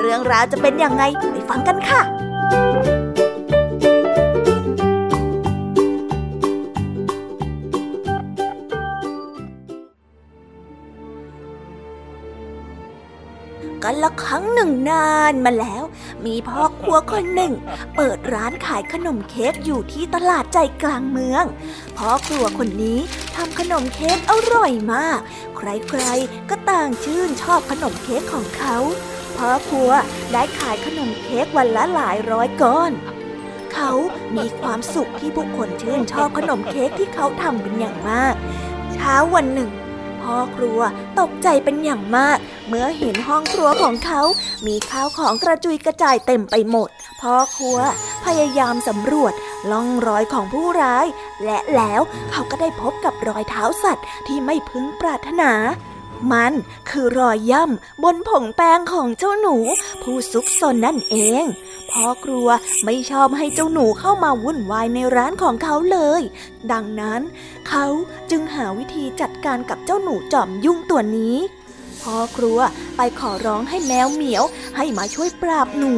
[0.00, 1.02] เรื่องราวจะเป็นยังไง
[1.32, 2.99] ไปฟังกันค่ะ
[13.92, 15.82] กันละครั้งหนึ่งนานมาแล้ว
[16.26, 17.52] มีพ่อครัวคนหนึ่ง
[17.96, 21.44] เปิดร้านขายขนมเค้กอยู่ที่ตลาดใจกลางเมือง
[21.96, 22.98] พ่อครัวคนนี้
[23.36, 25.20] ทำขนมเค้กอร่อยมาก
[25.56, 28.76] ใครๆก็ต่างชื่นชอบขนมเค้กของเขา
[29.36, 29.90] พ่อครัว
[30.32, 32.92] ได้ขายขนมเค้กวันละหลายร้อยก้อน
[33.74, 33.90] เขา
[34.36, 38.34] มีความสุขที่ผู้คนชื่นชอบขนมเค้กที่เขาทำเป็นอย่างมาก
[38.94, 39.70] เช้าวันหนึ่ง
[40.30, 40.80] พ่อครัว
[41.20, 42.38] ตกใจเป็นอย่างมาก
[42.68, 44.20] เมื่อเห็นห้องครัวของเขา
[44.66, 46.88] มีข้าวของกระจุยกระจายเต็มไปหมด
[47.20, 47.78] พ่อครัว
[48.26, 49.32] พยายามสำรวจ
[49.70, 51.06] ล่องรอยของผู้ร้าย
[51.44, 52.00] และแล้ว
[52.32, 55.52] เขาก็ได้พบกับรอยเท้าสัตว์ที่ไม่พึงปรารถนา
[56.32, 56.52] มัน
[56.90, 59.56] คือรอยย่ำบนผงแป้งของเจ้าหนู
[60.02, 61.44] ผู้ซุกซนนั่นเอง
[61.90, 62.48] พ่อครัว
[62.84, 66.22] ไม่ชอบให้เจ้าหนูเข้ามาวุ่นวายในร้านของเขาเลย
[66.72, 67.20] ดังนั้น
[67.68, 67.86] เขา
[68.30, 71.36] จึงหาวิธีจัดการกับเจ้าหนูจอมยุ่งตัวนี้
[72.02, 72.58] พ่อครัว
[72.96, 74.44] ไปขอร้องให้แมวเหมียว
[74.76, 75.94] ให้มาช่วยปราบหนู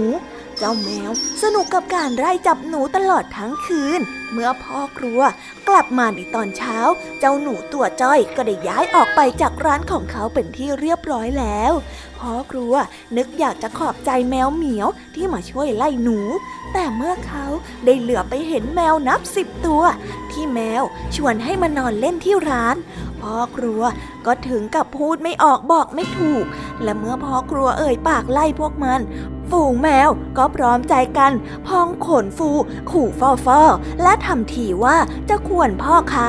[0.59, 1.11] เจ้าแมว
[1.43, 4.01] สนุกกับการไล่จับหนูตลอดทั้งคืน
[4.33, 5.21] เมื่อพ่อครัว
[5.69, 6.79] กลับมาในตอนเช้า
[7.21, 11.73] เจ้าหนูตัวจ้อยก็ได้ย้ายออกไปจากร้านของเขาเป็นที่เรียบร้อยแล้ว
[12.19, 12.75] พ่อครัว
[13.17, 16.19] นึกอยากจะขอบใจแมวเหมียวที่มาช่วยไล่หนู
[16.73, 17.47] แต่เมื่อเขา
[17.85, 19.83] ได้เหลือไปเห็นแมวนับสิบตัว
[20.33, 20.83] ที่แมว
[21.17, 22.77] ชวนให้มานอนเล่นที่ร้าน
[23.23, 23.83] พ่อครัว
[24.27, 26.45] ก็ถึงกับพูดไม่ออกบอกไม่ถูก
[26.83, 29.01] และเมื่อพ่อครัวเอ่ยปากไล่พวกมัน
[29.51, 30.09] ฝูงแมว
[30.39, 31.33] ก็พร้อมใจกัน
[31.67, 32.51] พองขนฟู
[32.91, 33.61] ขู่ฟอฟอ
[34.03, 34.97] และทำทีว่า
[35.29, 36.29] จะข่วนพ่อค้า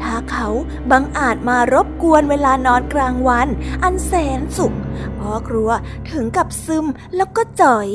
[0.00, 0.48] ถ้าเขา
[0.90, 3.48] บังอาจมารบกวนเวลานอนกลางวัน
[3.82, 4.74] อันแสนสุข
[5.18, 5.70] พ่อครัว
[6.10, 7.88] ถึงกับซึมแล้วก็จ่อย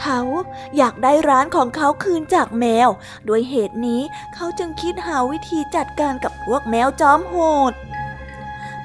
[0.00, 0.20] เขา
[0.76, 2.88] อยากได้ร้านของเขาคืนจากแมว
[3.26, 4.02] โดยเหตุนี้
[4.34, 7.36] เขาจึงคิดหาวิธีจัดการกับพวกแมวจอมโห
[7.70, 7.72] ด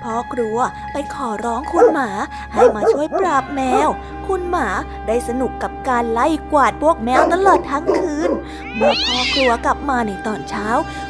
[0.02, 0.58] พ่อครัว
[0.92, 2.10] ไปขอร้องคุณหมา
[2.54, 3.90] ให้มาช่วยปราบแมว
[4.28, 4.68] คุณหมา
[5.08, 8.32] ได้สนุกกับการไล่กวาดพวกแมวตลอดทั้งคืน
[8.76, 10.68] เมื่อพ่อกลัวกลับมาในตอนเช้า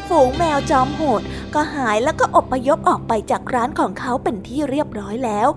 [0.08, 1.22] ฝูงแมวจอมโหด
[1.54, 5.48] ก็หายแล้วก็อบพยพออกไปจากร้านของเขาเป็นที่เรียบร้อยแล้ว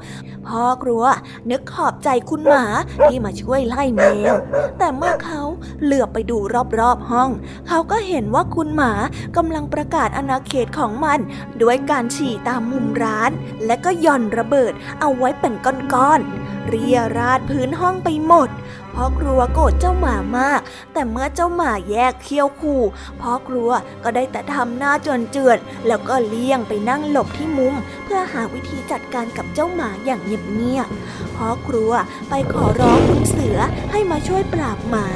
[0.46, 1.04] พ่อกลัว
[1.50, 2.64] นึกขอบใจคุณหมา
[3.04, 4.34] ที่มาช่วยไล่แมว
[4.78, 5.40] แต่เมื่อเขา
[5.82, 6.38] เหลือไปดู
[6.78, 7.30] รอบๆห้อง
[7.68, 8.92] เขาก็เห็นว่าคุณหมา
[9.36, 11.18] กำลังประกาศอาณาเขตของมัน
[11.62, 13.30] ด้วยการฉี่ตามมุมร้าน
[13.66, 15.54] และก็ย่อนระเบิดเอาไว้เป็น
[15.94, 18.48] ก้อนๆ เรียราดพื้นห้องไปหมด
[18.94, 20.60] พ่อครัวโกรธเจ้าหมามาก
[20.92, 22.80] แต่เมื่อเจ้าหมาแยกเคี้ยวคู่
[23.20, 23.70] พ่อครัว
[24.04, 31.92] ก็ได้แต่ทำหน้าจนเจือนแล้วก็เลี่ยงไปนั่งหลบที่มุม เพื่อหาวิธีจัดการกับเจ้าหมาอย่างเงียบๆพ่อครัว
[32.28, 33.58] ไปขอร้องคุณเสือ
[33.90, 35.08] ให้มาช่วยปราบหมา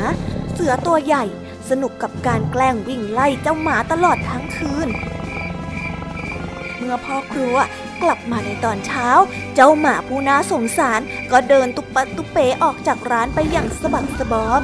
[0.52, 1.24] เสือตัวใหญ่
[1.70, 4.88] สนุกกับการแกล้งวิ่งไล่เจ้าหมาตลอดทั้งคืน
[6.76, 7.56] เมื่อพ่อครัว
[8.02, 9.08] กลับมาในตอนเช้า
[9.54, 14.62] เจ้าหมาผู้น่าสงสารก็เดินตุปะตุเปออกจากร้านไปอย่างสะบักสะบอม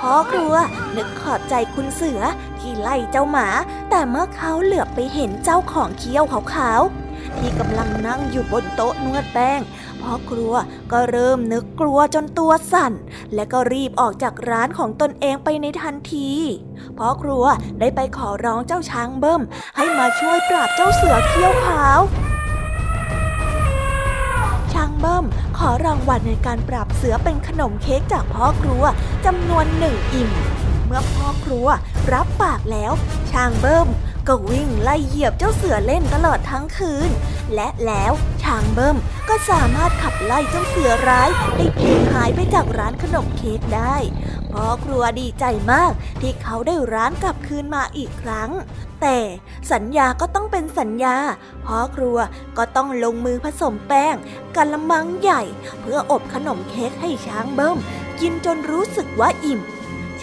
[0.00, 0.54] พ่อครัว
[0.96, 2.20] นึกขอบใจคุณเสือ
[2.60, 3.48] ที่ไล่เจ้าหมา
[3.90, 9.60] แต่เมื่อเขาเหลือบไปเห็นเจ้าของเคี้ยวขาวๆที่กำลังนั่งอยู่บนโต๊ะนวดแป้ง
[10.04, 10.54] พ่อครัว
[10.92, 12.92] ก็เริ่มนึกกลัวจนตัวสั่น
[13.34, 16.30] และก็รีบออกจากร้านของตนเองไปในทันที
[16.98, 17.44] พ่อครัว
[17.80, 19.42] ได้ไปขอร้องเจ้าช้างเบิ้ม
[19.76, 22.00] ให้มาช่วยปราบเจ้าเสือเขี้ยวขาว
[24.72, 25.24] ช้างเบิ้ม
[25.58, 28.84] ขอรางวัลในการปราบเสือเป็นขนมเค้กจากพ่อครัว
[29.26, 30.30] จำนวนหนึ่งอิ่ม
[30.86, 31.66] เมื่อพ่อครัว
[32.12, 32.92] รับปากแล้ว
[33.32, 33.88] ช้างเบิ้ม
[34.28, 37.10] ก็วิ่งไล่เหยียบเจ้าเสือเล่นตลอดทั้งคืน
[37.54, 38.96] และแล้วช้างเบิ้ม
[39.28, 43.96] ก็สามารถขับไล่เจ้าเสือร้ายให้เพียงหายไปจากร้านขนมเค้กได้
[44.52, 48.50] พ่อครัวดีใจมากที่เขาได้ร้านกลับคืนมาอีกครั้ง
[49.00, 49.16] แต่
[49.72, 51.16] สัญญาก็ต้องเป็นสัญญา
[51.66, 52.18] พ่อครัว
[52.58, 54.14] ก็ต้องลงมือผสมแป้ง
[54.56, 55.42] กะละมังใหญ่
[55.80, 57.78] เพื่ออบขนมเค้กให้ช้างเบิ้ม
[58.20, 59.60] กินจนรู้สึกว่าอิ่ม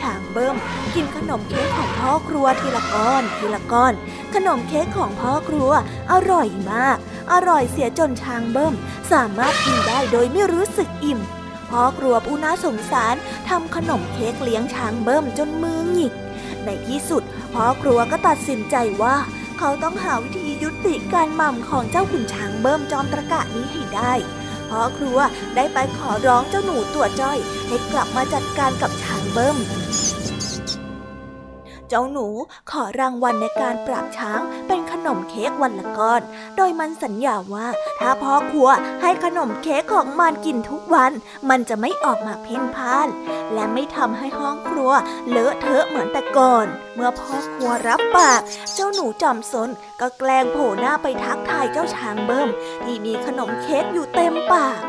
[0.02, 0.56] ช้างเบิ้ม
[0.96, 3.94] กินขนมเค้กของพ่อครัวทีละก้อนทีละก้อน
[4.36, 5.72] ขนมเค้กของพ่อครัว
[6.12, 6.98] อร่อยมาก
[7.34, 8.74] อร่อยเสียจนช้างเบิ้ม
[9.12, 11.20] สามารถกินได้โดยไม่รู้สึกอิ่ม
[11.70, 13.16] พ่อครัวผู้น่าสงสาร
[13.50, 16.14] ทำขนมเค้กเลี้ยงช้างเบิ้มจนมือหงิก
[16.66, 19.16] ในที่สุดพ่อครัวก็ตัดสินใจว่า
[19.60, 24.14] เขาต้องหาวิธียุติการหม่ำของเจ้าขุนช้างเบิ่มจอมตะกะนี้ให้ได้
[24.72, 25.20] พ่อครัว
[25.56, 29.58] ได้ไปขอร้องเจ้าหนูตัวจ้อย ให้กลับมาจัดการกับช้างเบิ่ม
[31.94, 32.28] เจ้าหนู
[32.72, 36.22] ขอรางวัลในการปราบช้างเป็นขนมเค้กวันละก้อน
[36.58, 37.68] โดยมันสัญญาว่า
[38.00, 38.70] ถ้าพ่อครัว
[39.02, 41.12] ให้ขนมเค้กของมันกินทุกวัน
[41.50, 43.08] มันจะไม่ออกมาเพ่นพ่าน
[43.54, 44.92] และไม่ทำให้ห้องครัว
[45.30, 48.42] เลอะเทอะเหมือนแต่ก่อน เมื่อพ่อครัวรับปาก
[48.74, 49.70] เจ้าหนูจอมซน
[50.02, 52.50] ก็แกล้งโผล่หน้าไปทักทายเจ้าช้างเบิ้ม
[52.84, 54.82] ที่มีขนมเค้กอยู่เต็มปาก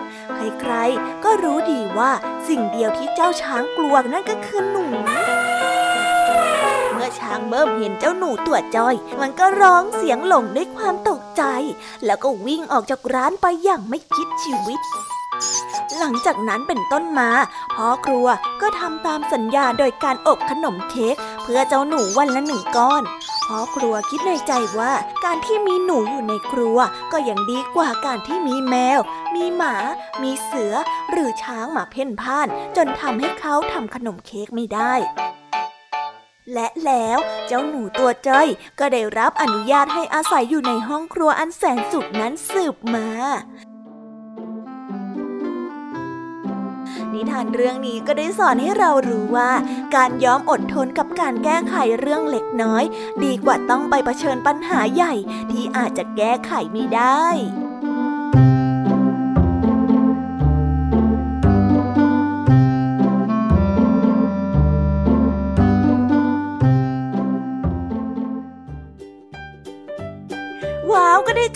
[0.60, 2.12] ใครๆก็รู้ดีว่า
[2.48, 11.42] สิ่งเดียวที่เจ้าช้างกลัวนั่นก็คือหนูางเบิ้มเห็นเจ้าหนูตัวจอย มันก็ร้องเสียงหลงด้วยความตกใจ
[12.04, 14.80] แล้วก็วิ่งออกจากร้านไปอย่างไม่คิดชีวิต
[15.98, 17.30] หลังจากนั้นเป็นต้นมา
[17.74, 18.26] พ่อครัว
[18.60, 23.02] ก็ทำตามสัญญาโดยการอบขนมเค้กเพื่อเจ้าหนูวันละหนึ่งก้อน
[23.46, 24.92] พ่อครัวคิดในใจว่า
[25.24, 26.78] การที่มีหนูอยู่ในครัว
[27.12, 29.00] ก็ยังดีกว่าการที่มีแมว
[29.34, 29.74] มีหมา
[30.22, 30.74] มีเสือ
[31.10, 34.94] หรือช้างมาเพ่นพ่าน จนทำให้เขาทำขนมเค้กไม่ได้
[36.52, 43.08] และแล้วเจ้าหนูตัวจ้อยก็ได้รับอนุญาตให้อาศัยอยู่ในห้องครัวอันแสนสุขนั้นสืบมา
[47.12, 49.50] นิทานเรื่องนี้ก็ได้สอนให้เรารู้ว่า
[49.96, 52.84] การยอมอดทนกับการแก้ไขเรื่องเล็กน้อย
[53.24, 55.14] ดีกว่าต้องไปเผชิญปัญหาใหญ่
[55.50, 57.24] ที่อาจจะแก้ไขไม่ได้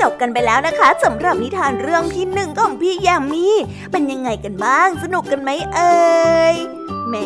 [0.00, 3.46] จบกันไปแล้วนะคะสำหรับนิทานเรื่องที่หนึ่งของพี่ยามี
[3.92, 5.94] เป็นยังไงกันบ้าง สนุกกันไหมเอ่
[6.54, 6.56] ย
[7.08, 7.16] แหม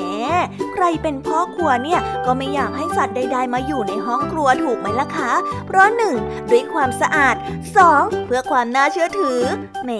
[0.72, 5.32] ใครเป็นพ่อครัวเนี่ยก็ไม่อยากให้สัตว์ใด ๆ มาอยู่ในห้องครัวถูกไหมล่ะคะ
[5.66, 6.14] เพราะหนึ่ง
[6.50, 7.36] ด้วยความสะอาด
[7.76, 9.40] สองเพื่อความน่าเชื่อถือ
[9.84, 9.90] แหม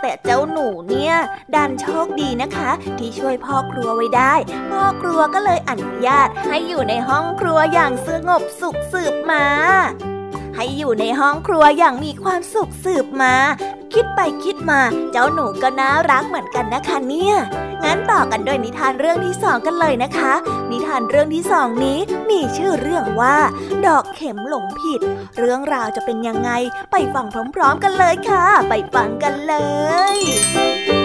[0.00, 1.14] แต่เจ้าหนูเนี่ย
[1.54, 4.34] ดันโชคดีนะคะ ที่ช่วยพ่อครัวไว้ได้
[4.70, 9.46] พ่อครัวก็เลยอนุญาตให้อยู่ในห้องครัวอย่างสงบสุขสืบมา
[10.56, 13.34] ให้อยู่ในห้องครัวอย่างมีความสุขสืบมา
[13.94, 14.80] คิดไปคิดมา
[15.12, 17.34] เจ้าหนูก็น่ารักเหมือนกันนะคะเนี่ย
[17.84, 20.32] งั้นต่อกันด้วยนิทานเรื่องที่สองกันเลยนะคะ
[20.70, 21.98] นิทานเรื่องที่สองนี้
[22.30, 23.36] มีชื่อเรื่องว่า
[23.86, 25.00] ดอกเข็มหลงผิด
[25.38, 26.50] เรื่องราวจะเป็นยังไง
[26.92, 29.54] ไปฟังพร้อมๆกันเลยค่ะ ไปฟังกันเล
[30.14, 31.01] ย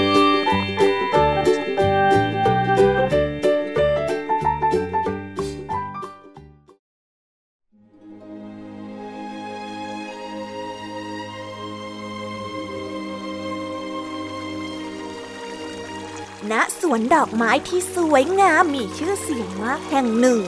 [16.57, 20.39] ณสวนดอกไม้ที่สวยงามมีชื่อเสียงมากแห่งหนึ่ง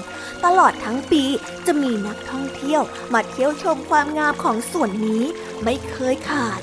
[0.45, 1.23] ตลอดทั้งปี
[1.65, 2.81] จะมีนักท่องเที่ยว
[3.13, 5.23] มาเที่ยวชมความงามของสวนนี้
[5.63, 6.61] ไม่เคยขาด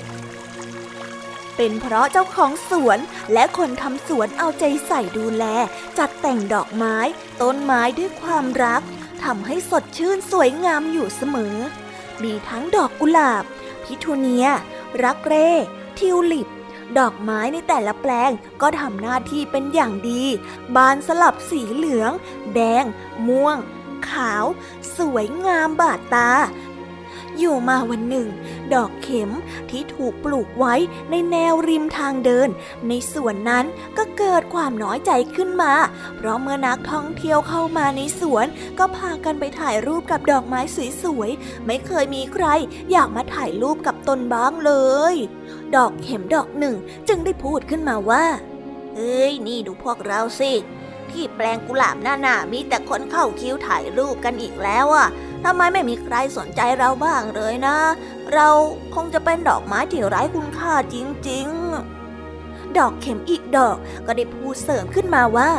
[1.57, 2.99] เป็นเพราะเจ้าของสวน
[3.33, 5.45] และคนทำสวนเอาใจใส่ดูแล
[5.99, 6.97] จัดแต่งดอกไม้
[7.43, 8.83] ต้นไม้ด้วยความรัก
[9.25, 11.57] ทำให้สดชื่นสวยงามอยู่เสมอ
[12.23, 13.45] มีทั้งดอกกุหลาบ
[13.85, 14.47] พิทูเนีย
[15.05, 15.51] รักเร่
[15.99, 16.49] ทิวลิป
[16.99, 18.31] ดอกไม้ในแต่ละแปลง
[18.62, 20.22] ก็ทำหน้าที่เป็นอย่างดี
[20.77, 22.12] บานสลับสีเหลือง
[22.55, 22.85] แดง
[23.29, 23.57] ม่วง
[24.11, 24.44] ขาว
[24.96, 26.31] สวยงามบาดตา
[27.38, 28.29] อยู่มาวันหนึ่ง
[28.75, 29.31] ดอกเข็ม
[29.71, 30.75] ที่ถูกปลูกไว้
[31.11, 32.49] ในแนวริมทางเดิน
[32.89, 33.65] ในส่วนนั้น
[33.99, 35.73] ก็เกิดความน้อยใจขึ้นมา
[36.17, 38.47] เพราะเมื่อนักท่องเที่ยวเข้ามาในสวน
[38.79, 40.61] ก็พากันไปถ่ายรูปกับดอกไม้
[41.03, 42.47] สวยๆ ไม่เคยมีใคร
[42.91, 44.73] อยากมาถ่ายรูปกับตนบ้างเล
[45.13, 45.15] ย
[45.77, 46.77] ดอกเข็มดอกหนึ่ง
[47.09, 48.25] จึงได้พูดขึ้นมาว่า
[48.95, 50.53] เอ้ย นี่ดูพวกเราสิ
[51.11, 55.09] ที่แปลงกุหลาบหน้าหนามีแต่คนเข้าคิวถ่ายรูปกันอีกแล้วอะ
[55.49, 57.77] ทำไมไม่มีใครสนใจเราบ้างเลยนะ
[58.35, 58.49] เรา
[58.95, 60.97] คงจะเป็นดอกไม้ที่ไร้คุณค่าจ
[61.29, 65.51] ริงๆ ดอกเข็มอีกดอกก็ได้พูดเสริมขึ้นมาว่า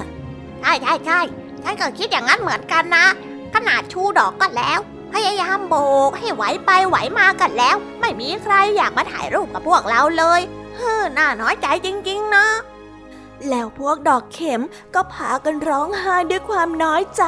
[0.61, 1.19] ใช่ใช่ใช่
[1.63, 3.05] ฉันก็คิดอย่างนั้นเหมือนกันนะ
[3.53, 4.79] ขนาดชูดอกก็แล้ว
[5.13, 5.75] พยายามโบ
[6.09, 10.41] กให้ไหวไปไหวมากันแล้ว ไม่มีใครอยากมาถ่ายรูปกับพวกเราเลย
[10.75, 12.45] เฮ้อน่าน้อยใจจริง ๆ นะ
[13.49, 14.61] แล้วพวกดอกเข็ม
[14.95, 17.23] ก็พากันร้องไห้ด้วยความน้อยใจ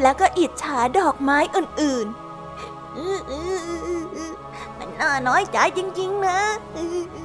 [0.00, 2.18] แล้วก็อิจฉาดอกไม้อื่นๆ
[4.78, 6.40] มันน่าน้อยใจจริง ๆ นะ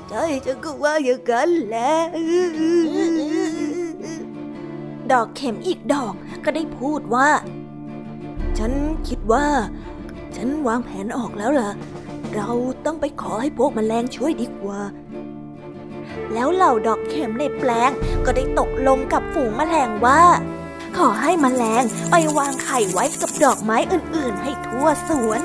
[0.10, 1.94] ใช่ฉันก็ว่าอย่างนั้นแหละ
[5.12, 6.14] ดอกเข็มอีกดอก
[6.44, 7.30] ก็ได้พูดว่า
[8.58, 8.72] ฉัน
[9.08, 9.46] คิดว่า
[10.36, 11.72] ฉันวางแผนออกแล้วล่ะ
[12.36, 12.50] เรา
[12.86, 14.80] ต้องไปขอให้พวกมแมลงช่วยดีกว่า
[16.34, 17.92] แล้วเหล่าดอกเข็มในแปลง
[18.26, 20.22] ก็ได้ตกลงกับฝูงแมลงว่า
[20.98, 25.42] ขอให้มแมลงไปวางไข่ไว้กับดอกไม้อื่นๆ ให้ทั่วสวน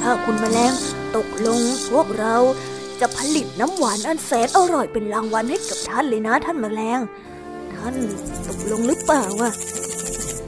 [0.00, 0.72] ถ้าคุณมแมลง
[1.16, 2.36] ตกลงพวกเรา
[3.00, 7.00] จะผลิตน้ำหวานอันแสนอร่อยเป็นรางวัลให้กับท่านเลยนะท่านมแมลง
[7.74, 7.94] ท่าน
[8.46, 9.50] ตกลงหรือเปล่าวะ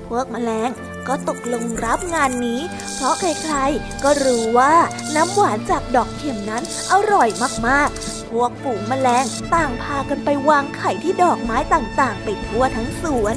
[0.09, 0.70] พวกมแมลง
[1.09, 2.61] ก็ตกลงรับงานนี้
[2.94, 4.74] เพราะใครๆ ก็รู้ว่า
[5.14, 7.28] น้ำหวานจากดอกเข็มนั้นอร่อย
[7.68, 9.24] มากๆ พวกฝูงแมลง
[9.55, 13.36] ต่างพากันไปวางไข่ที่ดอกไม้ต่างๆ ไปทั่วทั้งสวน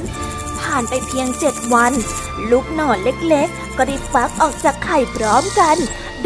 [0.60, 1.92] ผ่านไปเพียงเจ็ดวัน
[2.50, 5.76] ลูกหนอนเล็กๆ ก็ได้ฟักออกจากไข่พร้อมกัน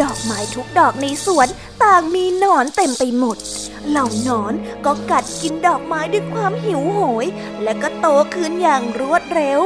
[0.01, 1.49] ดอกไม้ทุกดอกในสวน
[1.83, 3.37] ต่างมีหนอนเต็มไปหมด
[3.89, 4.53] เหล่านอน
[4.85, 7.27] ก็กัดกินดอกไม้ด้วยความหิวโหย
[7.63, 9.63] และก็โตขึ้นอย่างรวดเร็ว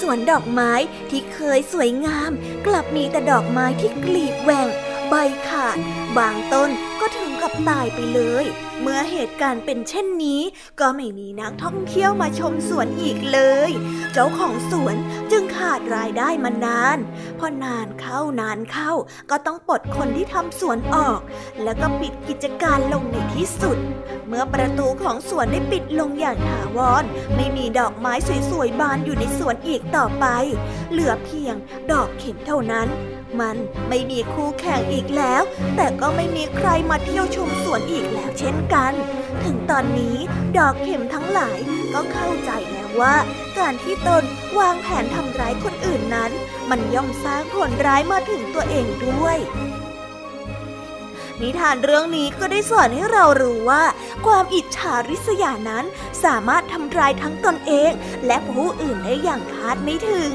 [0.00, 0.72] สวนดอกไม้
[1.10, 2.30] ที่เคยสวยงาม
[2.66, 4.68] กลับมีแต่ดอกไม้ที่กลีบแหว่ง
[5.08, 5.14] ใบ
[5.48, 5.78] ขาด
[6.16, 8.44] บางต้นก็ถึงกับตายไปเลย
[8.82, 10.40] เมื่อเหตุการณ์เป็นเช่นนี้
[10.80, 13.70] ก็ไม่มีนักท่องเที่ยวมาชมสวนอีกเลย
[14.12, 14.96] เจ้าของสวน
[15.30, 16.98] จึงขาดรายได้มานาน
[17.38, 18.92] พอนานเข้านานเข้า
[19.30, 21.20] ก็ต้องปลดคนที่ทำสวนออก
[21.62, 23.78] แล้วก็ปิดกิจการลงในที่สุด
[24.28, 27.04] เมื่อประตูของสวนได้ปิดลงอย่างถาวร
[27.36, 28.12] ไม่มีดอกไม้
[28.50, 30.26] สวยๆบานอยู่ในสวนอีกต่อไป
[30.90, 31.54] เหลือเพียง
[31.92, 32.88] ดอกเข็มเท่านั้น
[33.40, 33.56] มัน
[33.88, 35.42] ไม่มีคู่แข่งอีกแล้ว
[35.76, 38.92] แต่ก็ไม่มีใครมาเที่ยวชมสวนอีกแล้วเช่นกัน
[39.44, 40.16] ถึงตอนนี้
[40.58, 41.58] ดอกเข็มทั้งหลาย
[41.94, 43.16] ก็เข้าใจแล้วว่า
[43.58, 44.24] การที่ตน
[44.58, 46.30] วางแผนทำร้ายคนอื่นนั้น
[46.70, 49.38] มันย่อมสร้างผลร้ายมาถึงตัวเองด้วย
[51.42, 53.84] นิทานเรื่องนี้ก็ได้สอนให้เรารู้ว่า
[54.26, 55.84] ความอิจฉาริษยานั้น
[56.24, 57.90] สามารถทำร้ายทั้งตนเอง
[58.26, 60.34] และผู้อื่นได้อย่างคาดไม่ถึง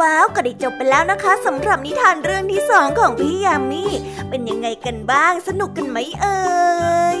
[0.00, 3.84] ว้าวก็ได้จบไปแล้วนะคะสำหรับนิทานเรื่องที่สองของพี่ยามี
[4.28, 6.40] เป็นยังไงกันบ้างสนุกกันไหมเอ่
[7.16, 7.18] ย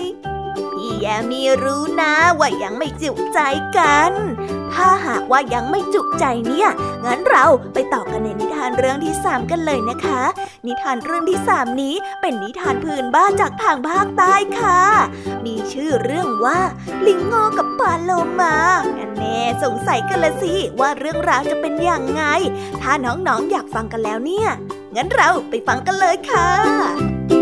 [1.02, 3.38] พี่ยมีรู้นะว่ายังไม่จุใจ
[3.76, 4.12] กัน
[4.74, 6.68] ถ้าหากว่ายังไม่จุใจเนี่ย
[7.04, 7.44] งั้นเรา
[7.74, 10.22] ไปต่อกันในนิทานเรื่องที่สามกันเลยนะคะ
[10.66, 14.80] นิทานเรื่องที่สามนี้เป็นนิทานพื้นบ้านจากทางภาคใต้ค่ะ
[15.44, 16.58] มีชื่อเรื่องว่า
[17.06, 18.56] ลิงงอกับปลาโลมา
[19.18, 22.22] แน่สงสัยกันละสิว่าเรื่องราวจะเป็นอย่างไง
[22.82, 24.48] ถ้าน้องๆออยากฟังกันแล้วเนี่ย
[24.96, 27.41] งั้นเราไปฟังกันเลยค่ะ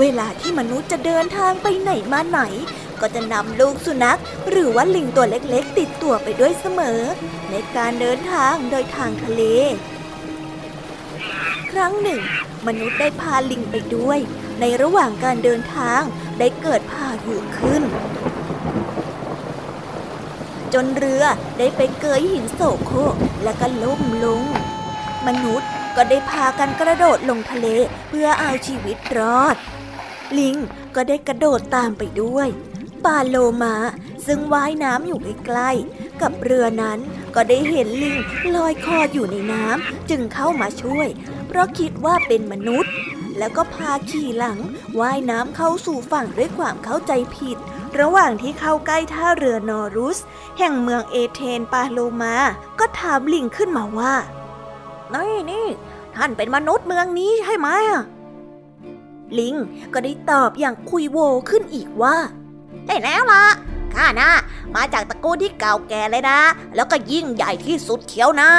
[0.00, 2.40] เวลาที่มนุษย์จะเดินทางไปไหนมาไหน
[3.00, 4.20] ก็จะนำลูกสุนัข
[4.50, 7.00] หรือว่าลิงตัวเล็กๆ ติดตัวไปด้วยเสมอ
[7.50, 9.42] ในการเดินทางโดยทางทะเล
[11.70, 12.20] ครั้งหนึ่ง
[12.66, 14.18] มนุษย์ได้พาลิงไปด้วย
[14.60, 16.00] ในระหว่างการเดินทาง
[16.38, 17.82] ได้เกิดพายุขึ้น
[20.74, 21.24] จนเรือ
[21.58, 22.92] ได้ไปเกยหินโศกโค
[23.44, 24.42] และก็ล่มลง
[25.26, 27.66] มนุษย์ก็ได้พากันกระโดดลงทะเล
[28.08, 29.56] เพื่อเอาชีวิตรอด
[30.38, 30.56] ลิง
[30.94, 32.48] ก็ได้กระโดดตามไปด้วย
[33.04, 33.74] ปาโลมา
[34.26, 36.98] ซึ่งว่ายน้ำอยู่ใกล้ๆกับเรือนั้น
[37.34, 38.16] ก็ได้เห็นลิง
[38.54, 41.08] ลอยคออยู่ในน้ำจึงเข้ามาช่วย
[41.46, 42.92] เพราะคิดว่าเป็นมนุษย์
[43.38, 44.58] แล้วก็พาขี่หลัง
[45.00, 47.58] ว่ายน้ำเข้าสู่ฝั่งด้วยความเข้าใจผิด
[48.00, 50.18] ระหว่างที่เข้าใกล้ท่าเรือนอรุส
[50.58, 52.34] แห่งเมืองเอเธนปาโลมา
[52.78, 54.14] ก็ถามลิงขึ้นมาว่า
[55.14, 55.66] นี่นี่
[56.16, 57.68] ท่านเป็นมนุษย์เมืองนี้ใช่ไหม
[59.38, 59.54] ลิง
[59.92, 61.18] ก็ได้ตอบอย่างคุยโว
[61.50, 62.16] ขึ้นอีกว่า
[62.86, 63.44] ได้แล้วล่ะ
[63.94, 64.30] ข้านะ
[64.74, 66.38] มาจากตระกูลที่เก่าแก่เลยนะ
[66.74, 68.50] แล้วก็ยิ่งใหญ่ที่สุดเขียวนะ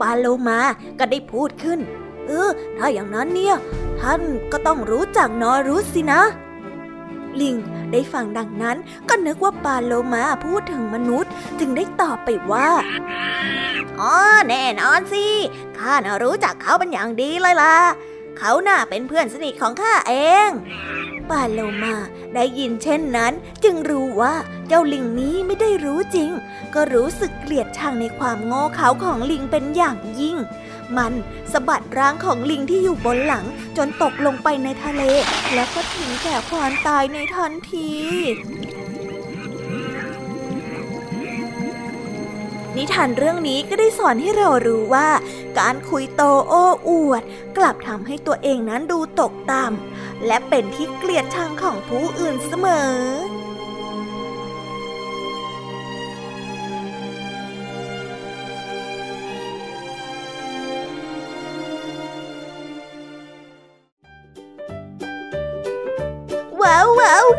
[0.00, 0.58] ปาโลมา
[0.98, 1.80] ก็ได้พูดขึ้น
[2.26, 3.56] เออ ถ้าอย่างนั้นเนี่ย
[4.00, 6.22] ท่านก็ต้องรู้จักนอรุสสินะ
[7.40, 7.56] ลิง
[7.92, 8.76] ได้ฟังดังนั้น
[9.08, 12.68] ก็นึกว่าปาโลมาพูดถึงมนุษย์ จึงได้ตอบไปว่า
[14.00, 14.14] อ๋อ
[14.48, 15.26] แน่นอนสิ
[15.78, 17.76] ข้าน่ะรู้จักเขาเป็นอย่างดีเลยล่ะ
[18.44, 20.14] เขาน่ะเป็นเพื่อนสนิทของข้าเอ
[20.48, 20.50] ง
[21.30, 21.94] ปาโลมา
[22.34, 23.32] ได้ยินเช่นนั้น
[23.64, 24.34] จึงรู้ว่า
[24.68, 26.30] เจ้าลิงนี้ไม่ได้รู้จริง
[26.74, 30.36] ก็รู้สึกเกลียดชังในความโง่เขลาของลิงเป็นอย่างยิ่ง
[30.96, 31.12] มัน
[31.52, 33.44] สะบัดร่างของลิงที่อยู่บนหลัง
[33.76, 35.02] จนตกลงไปในทะเล
[35.54, 37.90] แล้วก็ถึงแก่ความตายในทันที
[42.76, 45.08] นิทานเรื่องนี้ก็ได้สอนให้เรารู้ว่า
[45.58, 47.22] การคุยโตโอ้อวด
[47.56, 52.92] กลับทำให้ตัวเองนั้นดูตกต่ำและเป็นที่เกลียดชังของผู้อื่นเสมอ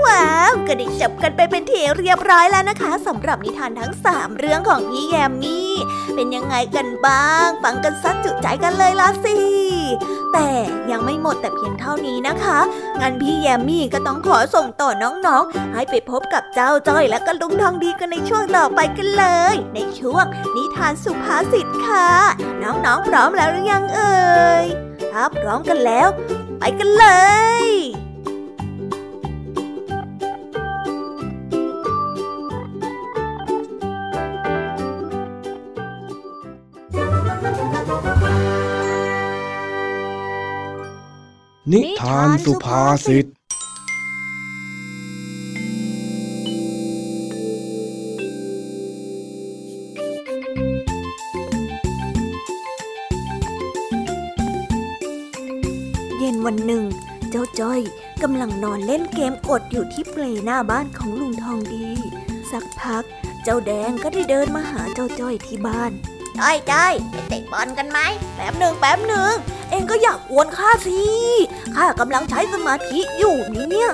[0.06, 5.72] ว้าว ก็ได้จบกันไปเป็นทีเรียบร้อยแล้วนะคะสำหรับนิทานทั้ง 3 เรื่องของพี่แยมมี่
[6.16, 9.38] เป็นยังไงกันบ้าง ฟังกันซัดจุใจกันเลยละสิ
[10.34, 10.50] แต่
[10.92, 12.60] ยังไม่หมดแต่เพียงเท่านี้นะคะ
[13.02, 20.26] งั้นพี่แยมมี่ก็ต้องขอส่งต่อน้องๆ ให้ไปพบกับเจ้าจ้อยและก็ลุงทองดีกันในช่วงต่อไปกันเลย ในช่วง
[20.56, 22.10] นิทานสุภาษิตค่ะ
[22.64, 24.22] น้องๆพร้อมแล้วหรือยังเอ่
[24.64, 24.66] ย
[25.12, 26.08] ถ้าพร้อมกันแล้ว
[26.60, 27.06] ไปกันเล
[27.64, 27.64] ย
[41.72, 43.26] นิทานสุภาษิต
[56.18, 56.84] เย็นวันหนึ่ง
[57.32, 57.82] เจ้าจ้อย
[58.24, 61.88] กำลังนอนเล่นเกมกดอยู่ที่เปลหน้าบ้านของลุงทองดี
[62.52, 63.04] สักพัก
[63.44, 65.92] เจ้าแดงก็ได้เดินมาหาเจ้าจ้อยที่บ้าน
[66.40, 68.00] จ้อยจ้อยไปเตะบอลกันไหม
[68.36, 69.34] แป๊บหนึ่งแป๊บหนึ่ง
[69.74, 71.00] เองก็อยากกวนข้าสิ
[71.76, 73.92] ข้ากำลังใช้สมาธิอยู่นี่เนี่ย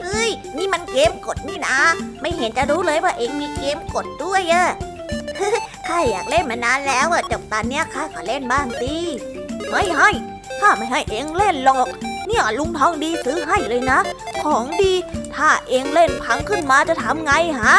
[0.00, 1.78] เอ้ย นี่มันเกมกดนี่นะ
[2.20, 4.66] ไม่เห็นจะรู้เลยว่าเองมีเกมกดด้วยอะ
[5.88, 8.94] ข้าอยากเล่นมานานแล้วอะจบตอนเนี้ยข้าขอเล่นบ้างสิ
[9.70, 10.10] ไม่ให้
[10.60, 11.88] ข้าไม่ให้เองเล่นหรอก
[12.26, 13.98] เนี่ยลุงทองดีซื้อให้เลยนะ
[14.44, 14.92] ของดี
[15.34, 17.78] ถ้าเองเล่นพังขึ้นมาจะทำไงฮะ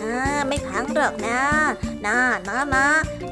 [0.00, 1.40] อ่าไม่พังหรอกนะ
[2.06, 2.16] นะ
[2.48, 2.86] นะนะ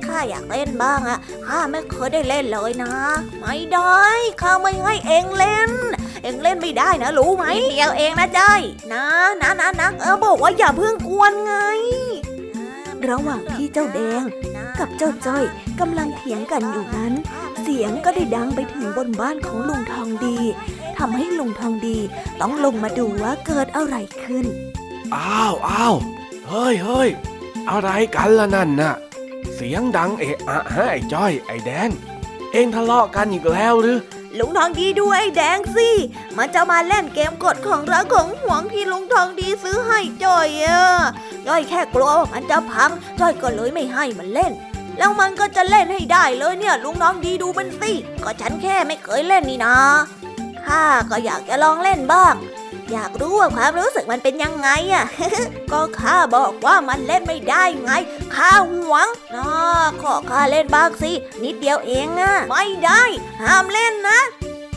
[0.07, 2.93] ข้าอยากเล่นบ้างอะข้าไม่เคยได้เล่นเลยนะ
[3.41, 4.03] ไม่ได้
[4.43, 5.71] ข้าไม่ให้เองเล่น
[6.23, 8.61] เองเล่นไม่ได้นะรู้ไหมนิดเดียวเองนะจ้อย
[8.93, 9.05] นะ
[9.43, 11.55] นะนะนะเออบอกว่าอย่าเพิ่งกวนไง
[13.09, 14.23] ระหว่างที่เจ้าแดง
[14.79, 15.45] กับเจ้าจ้อย
[15.81, 17.13] กำลังเถียงกันอยู่นั้น
[17.63, 20.39] เสียงก็ได้ดังไปถึงบนบ้านของลุงทองดี
[20.99, 21.99] ทำให้ลุงทองดี
[22.41, 24.47] ต้องลงมาดูว่าเกิดอะไรขึ้น
[25.17, 25.95] อ้าวอ้าว
[26.49, 27.09] เฮ้ยเฮ้ย
[27.71, 31.89] อะไรกันล่ะนั่นน่ะเสียงดังเอะอะฮะไอ้จ้อย ไอ้แดง
[32.53, 33.99] เองทะเลาะกันอีกแล้วหรือ
[34.39, 35.89] ลุงทองดีดูไอ้แดงสิ
[36.37, 40.83] มันจะมาเล่นเกมกดของรักของหวงที่ลุงทองดีซื้อให้จ้อยอะ
[41.47, 42.91] จ้อยแค่กลัวว่ามันจะพัง
[43.21, 44.53] จ้อยก็เลยไม่ให้มันเล่น
[44.99, 47.93] แล้วมันก็จะเล่นให้ได้เลยเนี่ย ลุงทองดีดูมันสิ
[48.25, 49.77] ก็ฉันแค่ไม่เคยเล่นนี่นะ
[50.65, 52.35] ข้าก็อยากจะลองเล่นบ้าง
[52.93, 55.05] อยากรู้ว่าความรู้สึกมันเป็นยังไงอะ
[55.73, 57.93] ก็ข้าบอกว่ามันเล่นไม่ได้ไง
[58.35, 59.49] ข้าหวงนะ
[60.03, 61.13] ขอข้าเล่นบ้างสิ
[61.43, 63.03] นิดเดียวเองอะไม่ได้
[63.43, 64.21] ห้ามเล่นนะ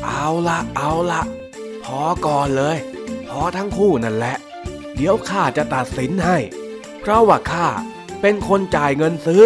[0.04, 1.22] เอาละเอาละ
[1.84, 2.78] พอก่อนเลย
[3.30, 4.36] พอทั้งคู่นั่นแหละ
[4.96, 6.38] เดี๋ยวข้าจะตัดสินให้
[7.02, 7.68] เพราะว่าข้า
[8.22, 9.44] เป็นคนจ่ายเงินซื้อ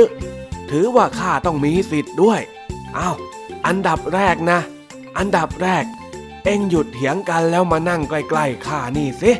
[0.72, 2.42] ถือว่าข้าต้องมีสิทธิ์ด้วย
[2.96, 3.10] เอา
[3.66, 4.60] อันดับแรกนะ
[5.18, 5.84] อันดับแรก
[6.46, 9.32] เอ็งหยุดเถียงกันแล้วมานั่งใกล้ๆข้านี่สิ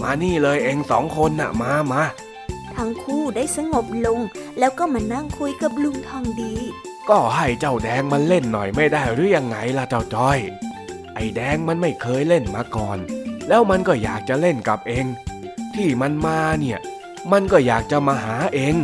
[0.00, 2.02] มานี่เลยเอ็งสองคนน่ะมามา
[2.76, 4.20] ทั้งคู่ได้สงบลง
[4.58, 6.54] แล้วก็มานั่งคุยกับลุงทองดี
[7.08, 10.38] ก็ให้เจ้าแดงมันเล่นหน่อยไม่ได้หรือยังไงล่ะเจ้าจ้อย
[11.14, 12.98] ไอ้แดงมันไม่เคยเล่นมาก่อน
[13.48, 15.06] แล้วมันก็อยากจะเล่นกับเอง
[15.74, 16.78] ที่มันมาเนี่ย
[17.32, 18.74] มันก็อยากจะมาหาเอง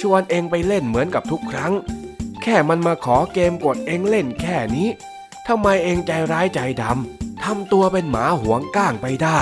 [0.00, 1.72] ชวนเองไปเล่นเหมือนกับทุกครั้ง
[2.42, 4.88] แค่มันมาขอเกมกดเองเล่นแค่นี้
[5.48, 9.40] ทำไมเองใจร้ายใจดำทำตัวเป็นหมาหวงก้างไปได้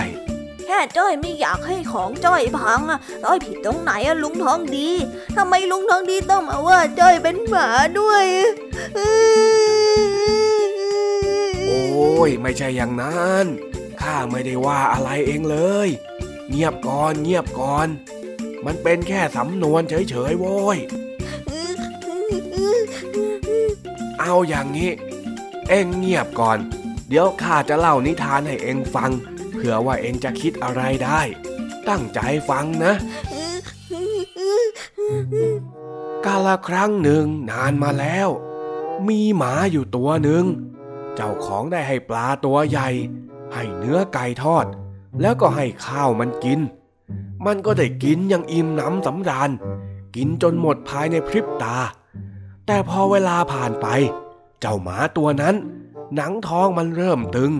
[0.64, 4.90] แค่จ้อยไม่อยากให้ของจ้อยพังอะจ้อยผิดตรงไหนอะลุงทองดี
[5.36, 8.24] ทำไมลุงทองดีต้องมาว่าจ้อยเป็นหมาด้วย
[11.64, 13.46] โอ้ยไม่ใช่อย่างนั้น
[14.00, 15.88] ข้าไม่ได้ว่าอะไรเองเลย
[16.50, 17.88] เงียบก่อนเงียบก่อน
[18.66, 20.78] มันเป็นแค่สำนวนเฉยๆโว้ย
[24.20, 24.90] เอาอย่างนี้
[25.70, 26.58] เอ็งเงียบก่อน
[27.08, 29.10] เดี๋ยวข้าจะเล่านิทานให้เอ็งฟัง
[29.54, 31.20] เผื่อว่าเอ็งจะคิดอะไรได้
[31.88, 32.94] ตั้งใจฟังนะ
[36.24, 38.28] กาละครั้งหนึ่งนานมาแล้ว
[39.08, 40.44] มีหมาอยู่ตัวหนึ่ง
[41.14, 42.88] เจ้าของได้ให้ปลาตัวใหญ่
[43.54, 44.66] ให้เนื้อไก่ทอด
[45.20, 46.60] แล้วก็ให้ข้าวมันกิน
[47.46, 49.50] มันก็ได้กินอย่างอิ่มหนำสำราญ
[50.16, 51.76] กินจนหมดภายในพริบตา
[52.66, 53.86] แต่พอเวลาผ่านไป
[54.60, 55.56] เจ้าหมาตัวนั้น
[56.16, 57.52] หนังท้องมันเริ่มตึง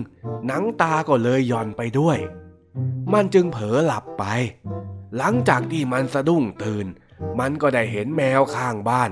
[0.47, 2.17] หนังตาก็เลยย่อนไปด้วย
[3.13, 4.23] มันจึงเผลอหลับไป
[5.17, 6.85] หลังจากที่มันสะดุ้งตื่น
[7.39, 9.11] มันก็ได้เห็นแมวข้างบ้าน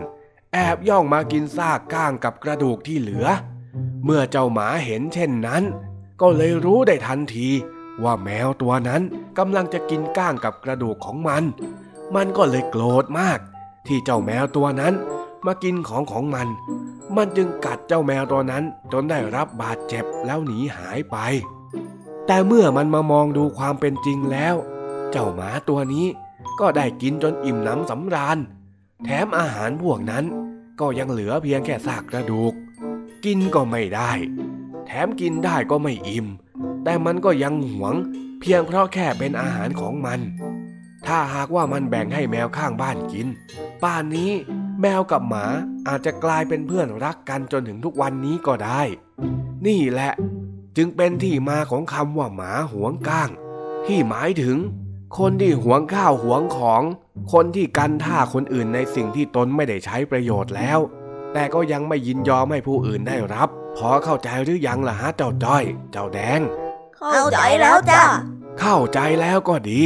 [0.54, 3.28] แอบย่องมากินซากก้างกับกระดูกที่เหลือ
[4.06, 5.64] เมื่อเจ้าหมาเห็นเช่นนั้น
[6.22, 7.48] ก็เลยรู้ได้ทันที
[8.04, 9.02] ว่าแมวตัวนั้น
[9.38, 11.44] กำลังจะกินก้างกับกระดูกของมัน
[12.16, 13.40] มันก็เลยโกรธมาก
[13.88, 14.94] ที่เจ้าแมวตัวนั้น
[15.46, 16.48] มากินของของมัน
[17.16, 21.18] มันจึงกัดเจ้าแมวตัวนั้นจนได้รับบาดเจ็บแล้วหนีหายไป
[22.28, 24.56] แต่เมื่อมันมามองดูความเป็นจริงแล้ว
[25.12, 26.08] เจ้าหมาตัวนี้
[26.60, 28.38] ก็ได้กินจนอิ่มหนำสำราญ
[29.04, 30.26] แถมอาหารพวกนั้น
[30.80, 32.54] ก็ยังเหลือเพียงแค่ซากกระดูก
[33.26, 34.12] กินก็ไม่ได้
[34.86, 36.28] แถมกินได้ก็ไม่อิ่ม
[36.84, 37.96] แต่มันก็ยังหวง
[38.40, 40.20] เพียงเพราะแค่เป็นอาหารของมัน
[41.06, 43.28] ถ้าหากว่ามันแบ่งให้แมวข้างบ้านกิน
[43.84, 44.32] ป่านนี้
[44.82, 45.46] แมวกับหมา
[45.88, 48.82] อาจจะกลายเป็นเพื่อนรักกันจนถึงทุกวันนี้ก็ได้
[49.68, 50.12] นี่แหละ
[50.78, 53.30] จึงเป็นที่มาของคำว่าหมาหวงก้าง
[53.86, 54.58] ที่หมายถึง
[55.18, 56.82] คนที่หวงข้าวหวงของ
[57.34, 60.80] คนที่กันท่าคนอื่นในสิ่งที่ตนไม่ได้ใช้ประโยชน์แล้ว
[61.34, 66.40] แต่ก็ยังไม่ยินยอมให้ผู้อื่นได้รับ พอเข้าใจหรือยังล่ะฮะเจ้าจ้อย เจ้าแดง
[66.98, 68.04] เข้าใจแล้วจ้ะ
[68.60, 69.82] เข้าใจแล้วก็ดี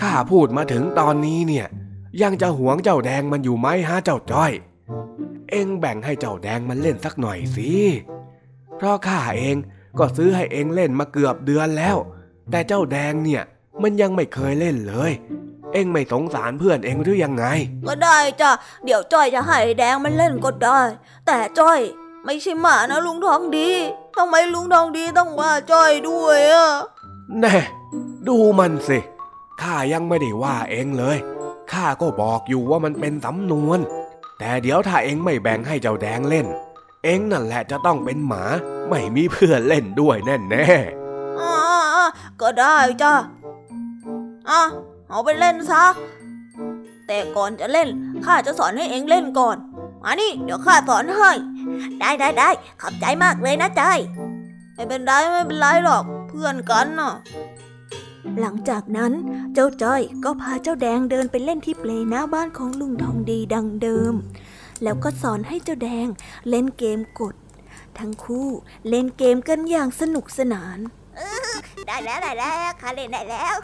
[0.00, 1.66] ข้าพูดมาถึงตอนนี้เนี่ย
[2.22, 4.52] ยังจะหวงเจ้าแดงมันอยู่ไหมฮะเจ้าจ้อย
[5.50, 7.70] เอ็งแบ่งให้เจ้าแดงมันเล่นสักหน่อยสิ
[8.76, 9.56] เพราะข้าเอง
[9.98, 11.96] ก็ซื้อให้เอ็งเล่นมาเกือบเดือนแล้ว
[12.50, 13.42] แต่เจ้าแดงเนี่ย
[13.82, 15.12] มันยังไม่เคยเล่นเลย
[15.72, 17.44] เอ็งไม่สงสารเพื่อนเอ็งหรือยังไง
[17.88, 18.50] ก็ได้จ้ะ
[18.84, 20.80] เดี๋ยวจ้อยจะให้แดงมันเล่นก็ได้
[21.26, 21.80] แต่จ้อย
[22.24, 23.70] ไม่ใช่หมานะลุงทองดี
[24.16, 26.68] ทำไมลุงทองดีต้องว่าจ้อยด้วยอะ
[27.40, 27.56] แน่
[28.28, 28.98] ดูมันสิ
[29.60, 31.18] ข้ายังไม่ได้ว่าเองเลย
[31.72, 33.78] ข้าก็บอกอยู่ว่ามันเป็นสำนวน
[34.38, 36.46] แต่เดี๋ยวถ้าเองไม่แบ่งให้เจ้าแดงเล่น
[37.04, 38.44] เองนั่นแหละจะต้องเป็นหมา
[38.88, 40.66] ไม่มีเพื่อนเล่นด้วยแน่แน่
[41.40, 41.54] อ่า
[42.40, 43.12] ก็ได้จ้ะ
[44.50, 44.62] อะ
[45.10, 45.84] เอาไปเล่นซะ
[47.06, 47.88] แต่ก่อนจะเล่น
[48.26, 49.56] ข้าจะสอนให้เองเล่นก่อน
[50.04, 51.30] มานี่เดี๋ยวข้าสอนให้
[52.00, 52.50] ได้ได้ได้
[52.80, 53.98] ขอบใจมากเลยนะจ้อย
[54.74, 57.12] ไม่เป็นไรไม่เป็นไรหรอก เพื่อนกันน่ะ
[58.40, 59.12] หลังจากนั้น
[59.54, 64.14] เจ้าจ้อยก็พาเจ้าแดงเดินไปเล่นที่เปลหน้าบ้านของลุงทองดีดังเดิม
[64.82, 66.06] แล้วก็สอนให้เจ้าแดง
[66.48, 67.34] เล่นเกมกด
[67.98, 68.48] ทั้งคู่
[68.88, 70.78] เล่นเกมกันอย่างสนุกสนาน
[71.86, 73.56] ได้แล้วได้แล้วข้าเล่นได้แล้ว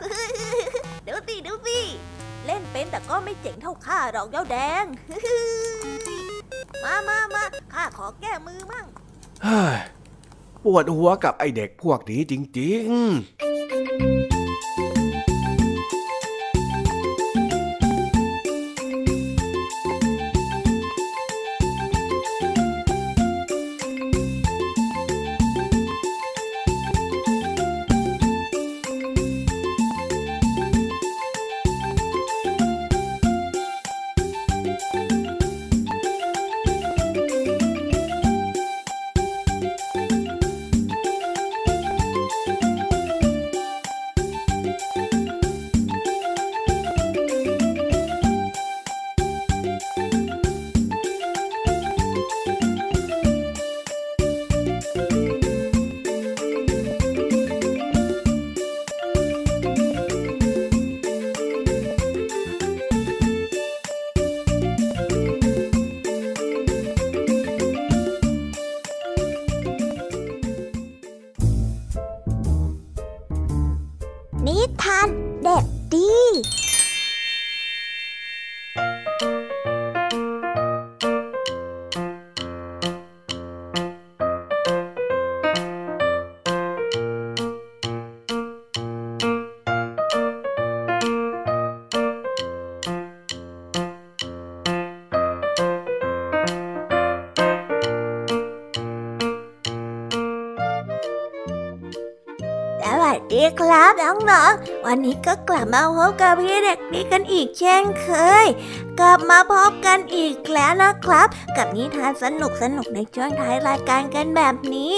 [1.06, 1.80] ดูสิดูสิ
[2.46, 4.84] เล่นเป็นแต่ก็ไม่เจ๋งเท่าข้าหรอกเจ้าแดง
[6.84, 7.44] มามามา
[7.74, 9.78] ข้าขอแก้มือมั่งๆเฮ้ย
[10.64, 14.39] ปวดหัวกับไอเด็กพวกนี้จริง ๆ
[104.30, 108.08] น้องๆ วันนี้ก็กลับมาพบกับพี่เด็กดีกันอีกเช่นเค
[108.44, 108.46] ย
[109.00, 114.94] กลับมาพบกันอีกแล้วนะครับ กับนิทานสนุกสนุกๆในช่วงท้ายรายการกันแบบนี้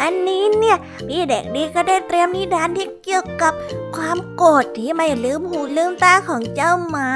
[0.00, 0.76] อันนี้เนี่ย
[1.08, 3.52] พี่เด็กดีก็ได้เตรียมนิทานที่เกี่ยวกับ
[3.96, 7.10] ความโกรธที่ไม่ลืมหูลืมตาของเจ้าหมา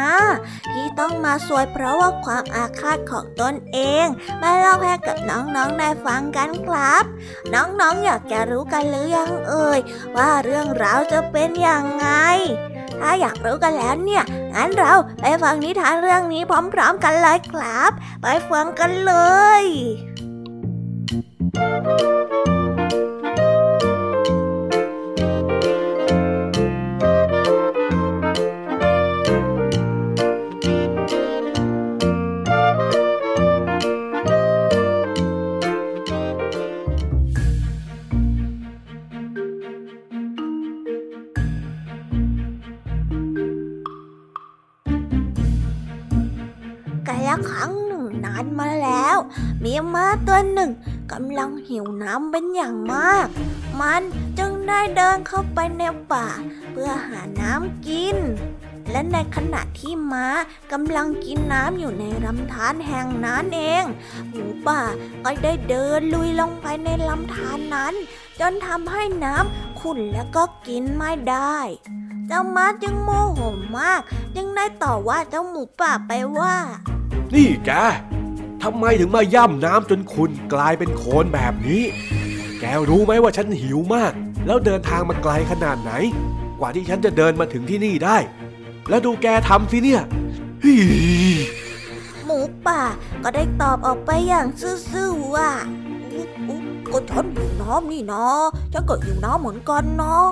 [0.73, 4.07] ที่ต้องมาสวยเพราะว่าความอาฆาตของตนเอง
[4.43, 7.05] มาเล่าให้กับน้องๆได้ฟังกันครับ
[7.55, 9.81] น้องๆออยากจะรู้กันหรือยังเอ่ย
[10.17, 12.09] ว่าเรื่องราวจะเป็นอย่างไง
[13.01, 14.25] ถ้าอยากรู้กันแล้วเนี่ย
[14.55, 16.43] งั้นเราไปฟังนิทานเรื่องนี้
[16.75, 19.15] พร้อม ๆ กันเลยครับ ไปฟังกันเล
[19.63, 19.65] ย
[47.35, 49.17] ละครั้งหนึ่งนานมาแล้ว
[49.65, 50.71] มีม้าตัวหนึ่ง
[51.13, 53.27] กำลังหิวน้ำเป็นอย่างมาก
[53.81, 54.03] มัน
[54.39, 55.83] จึงได้เดินเข้าไปใน
[56.13, 56.27] ป่า
[56.73, 58.17] เพื่อหาน้ำกิน
[58.91, 60.27] และในขณะที่ม้า
[60.73, 63.85] กำลังกินน้ำอยู่ในลำธารแห่งนั้นเอง
[64.31, 64.81] หมูป่า
[65.25, 67.95] ก็ได้เดินลุยลงไปในลำธารนนั้น
[68.41, 71.59] จนทำให้น้ำขุ่นแล้วก็กินไม่ได้
[72.27, 73.41] เจ้าม้าจึงโมโห
[73.79, 74.01] มาก
[74.37, 76.57] จึงได้ต่อว่าเจ้าหมูป่าไปว่า
[77.37, 77.71] นี่แก
[78.63, 81.83] ทำไมถึงมาย่ำน้ำจนคุณกลายเป็นโคลนแบบนี้
[82.61, 84.13] แกรู้ไหมว่าฉันหิวมาก
[84.47, 85.93] แล้วเดินทางมาไกลขนาดไหน
[86.61, 88.17] กว่าที่ฉันจะเดินมาถึงที่นี่ได้
[88.89, 90.03] แล้วดูแกทำสิเนี่ย
[90.65, 90.77] ฮี
[92.25, 92.81] หมูป่า
[93.23, 94.47] ก็ได้ตอบออกไปอย่าง
[94.91, 95.51] ซื่อๆว่า
[96.13, 96.64] อุ๊อุ๊
[96.97, 98.27] ก็ฉันหิวน้ำนี่นะ
[98.73, 100.27] ฉันก็หิวน้ำเหมือนกันเนาะ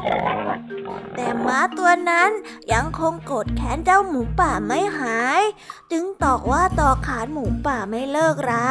[1.14, 2.30] แต่ม้าตัวนั้น
[2.72, 5.42] ยังคงโกรธแค้นเจ้าหมูป่าไม่หาย
[5.92, 8.70] จึงตอกว่าต่อขานหมูป่าไม่เลิกรา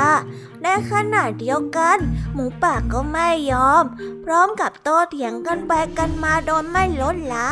[0.63, 1.97] ในขณะเดียวกัน
[2.33, 3.83] หมูป่าก็ไม่ยอม
[4.23, 7.49] พร้อมกับโต้เถียงกันไปกันมาโดยไม่ลดละ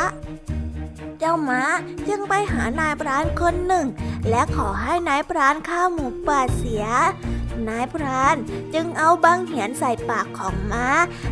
[1.18, 1.62] เจ้าม้า
[2.08, 3.86] จึงไปหานายพรานคนหนึ่ง
[4.28, 6.84] และขอให้นายพรานฆ่าหมูป่าเสีย
[7.68, 8.36] นายพราน
[8.74, 10.86] จึงเอาบังเหียนใส่ปากของม้า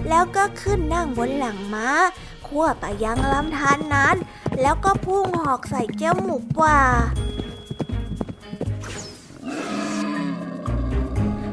[0.09, 1.89] แล้วก็ขึ้นนั่งบนหลังม้า
[2.47, 4.17] ขั้วไปยังลำธารนนั้น
[4.61, 6.81] แล้วก็พุ่งหอกใส่เจ้าหมูป่า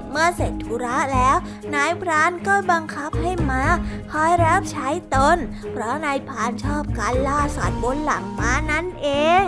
[0.10, 1.38] เมื่อเสร็จธุระแล้ว
[1.76, 3.64] นายพรานก็บังคับให้ม้า
[4.12, 5.38] คอยรับใช้ตน
[5.72, 9.10] เพราะนายพรานชอบการล่าสัตว์บนหลังม้านั่นเอ
[9.42, 9.44] ง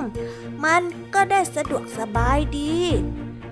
[0.64, 0.82] มัน
[1.14, 2.78] ก็ได้สะดวกสบายดี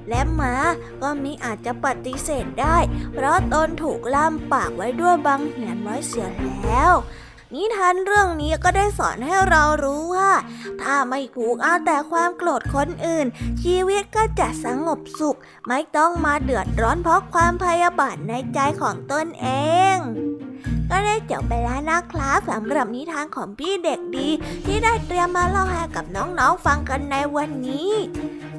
[0.09, 0.55] และม้า
[1.01, 2.77] ก็มิอาจจะปฏิเสธได้
[3.13, 6.27] เพราะตนถูกล่ามปากไว้ด้วยบังเหียนไว้เสีย
[6.65, 6.93] แล้ว
[7.53, 10.31] นิทานเรื่องนี้ก็ได้สอนให้เรารู้ว่า
[10.81, 13.25] ถ้าไม่ผูกเอาแต่ความโกรธคนอื่น
[13.63, 15.37] ชีวิตก็จะสงบสุข
[15.67, 19.47] ไม่ต้องมาเดือดร้อนเพราะความพยาบาทในใจของตนเอ
[19.95, 19.97] ง
[20.89, 24.27] ก็ได้จบไปแล้วนะครับสำหรับนิทานของพี่เด็กดี
[24.65, 27.91] ที่ได้เตรียมมาเล่าให้กับน้องๆฟังกันในวันนี้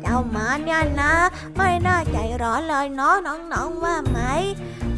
[0.07, 1.14] จ้ามาเนี่ยนะ
[1.57, 4.20] ไม่น่าใจร้อนเลยเนาะน้องๆว่าไหม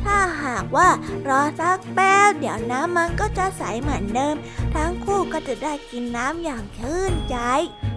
[0.04, 0.88] ถ้าหากว่า
[1.28, 4.34] รอสักแป๊บเดี๋ยวน้ำมันก็จะใสเหมือนเดิม
[4.74, 7.36] ทั้งคู่ก็จะได้กินน้ำอย่างชื่นใจ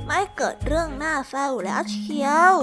[0.05, 2.53] ไม่เกิดเรื่องน่าเศร้าแล้วเชียว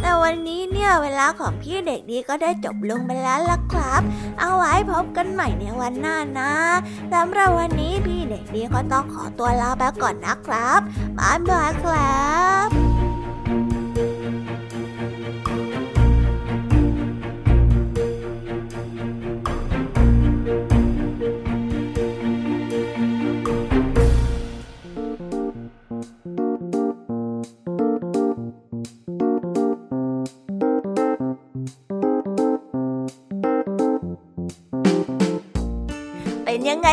[0.00, 4.02] แต่วันนี้เนี่ยเวลาของพี่เด็กดีก็ได้จบลงไปแล้วล่ะครับ
[4.40, 6.52] เอาไว้พบกันใหม่ในวันหน้านะ
[7.12, 10.80] สำหรับวันนี้พี่เด็กดีก็ต้องขอตัวลาไปก่อนนะครับ
[11.18, 12.26] บ๊ายบายครั
[12.68, 12.95] บ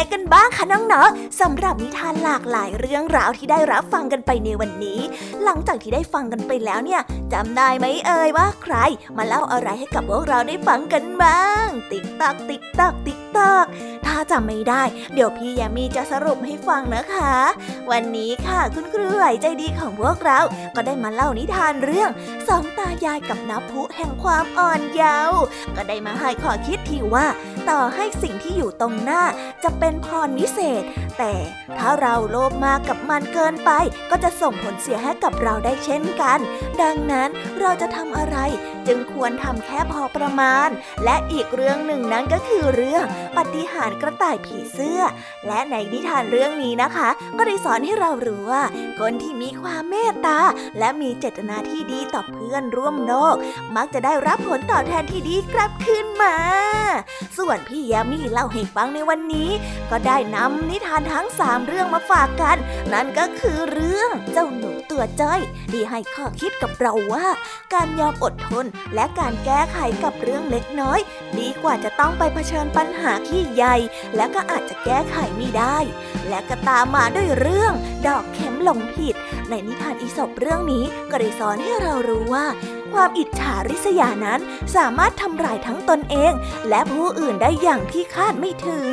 [0.04, 5.00] ไงกันบ้างคะน้องๆสำหรับนิทานหลากหลายเรื่องราวที่ได้รับฟังกันไปในวันนี้
[5.44, 7.02] หลังจากที่ได้ฟังกันไปแล้วเนี่ย
[7.34, 8.76] จำได้ไหมเอ่ยว่าใคร
[9.18, 13.66] มาเล่าอะไรให้กับพวกเราได้ฟังกันบ้าง ติ๊กตักติ๊กตักติ๊กตัก
[14.06, 14.84] ถ้าจำไม่ได้
[15.14, 17.36] เดี๋ยวพี่ยามีจะสรุปให้ฟังนะคะ
[17.92, 20.40] วันนี้ค่ะคุณครูไหวใจดีของพวกเรา
[20.76, 22.10] ก็ได้มาเล่านิทานเรื่อง
[22.48, 25.42] สองตายายกับน้ำพุแห่งความอ่อนเยาว์
[25.76, 27.26] ก็ได้มาให้ข้อคิดที่ว่า
[27.70, 29.24] ต่อให้สิ่งที่อยู่ตรงหน้า
[29.64, 30.84] จะเป็นพรวิเศษ
[31.18, 31.34] แต่
[31.78, 33.72] ถ้าเราโลภมากกับมันเกินไป
[34.12, 36.40] ก็จะส่งผลเสียให้กับเราได้เช่นกัน
[36.82, 38.38] ดังนั้นเราจะทำอะไร
[38.88, 40.70] จึงควรทำแค่พอประมาณ
[41.04, 43.06] และอีกเรื่องหนึ่งนั้นก็คือเรื่อง
[43.38, 45.02] ปฏิหารกระต่ายผีเสื้อ
[45.48, 48.64] และในนิทานเรื่องนี้นะคะ ก็ได้สอนให้เรารู้ว่า
[49.00, 50.40] คนที่มีความเมตตา
[50.80, 53.36] และมีเจตนาที่ดีต่อเพื่อนร่วมโลก
[53.76, 56.36] มักจะได้รับผลตอบแทนที่ดีกลับคืนมา
[57.38, 59.50] ส่วนพี่ยามีเล่าให้ฟังในวันนี้
[59.92, 62.58] ก็ได้นำนิทานทั้งสามเรื่องมาฝากกัน
[62.94, 65.42] นั่นก็คือเรื่องเจ้าหนูตัวจ้อย
[65.72, 67.26] ที่ให้ข้อคิดกับเราว่า
[67.74, 71.00] การยอมอดทนและการแก้ไขกับเรื่องเล็กน้อย
[71.40, 73.76] ดีกว่าจะต้องไปเผชิญปัญหาที่ใหญ่
[74.16, 75.78] และก็อาจจะแก้ไขไม่ได้
[76.30, 77.74] และก็ตามมาด้วยเรื่อง
[78.08, 79.16] ดอกเข็มหลงผิด
[79.50, 82.46] ในนิทานอีสปเรื่องนี้ก็ได้สอนให้เรารู้ว่า
[82.94, 84.40] ความอิจฉาริษยานั้น
[84.76, 86.34] สามารถทำลายทั้งตนเอง
[86.70, 88.88] และผู้อื่นได้อย่างที่คาดไม่ถึง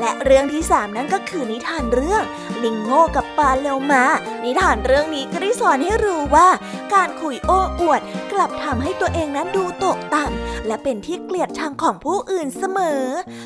[0.00, 2.22] และเรื่องที่สามนั้นก็คือนิทานเรื่อง
[2.62, 4.04] ลิงโง่กับปลาเร็วมา
[4.44, 6.48] นิทานเรื่องนี้ก็ได้สอนให้รู้ว่า
[6.94, 8.00] การคุยโอ้อวด
[8.32, 13.02] กลับทำให้ตัวเองนั้นดูตกต่ำและเป็นที่เกลียดชังของผู้อื่นเสมอ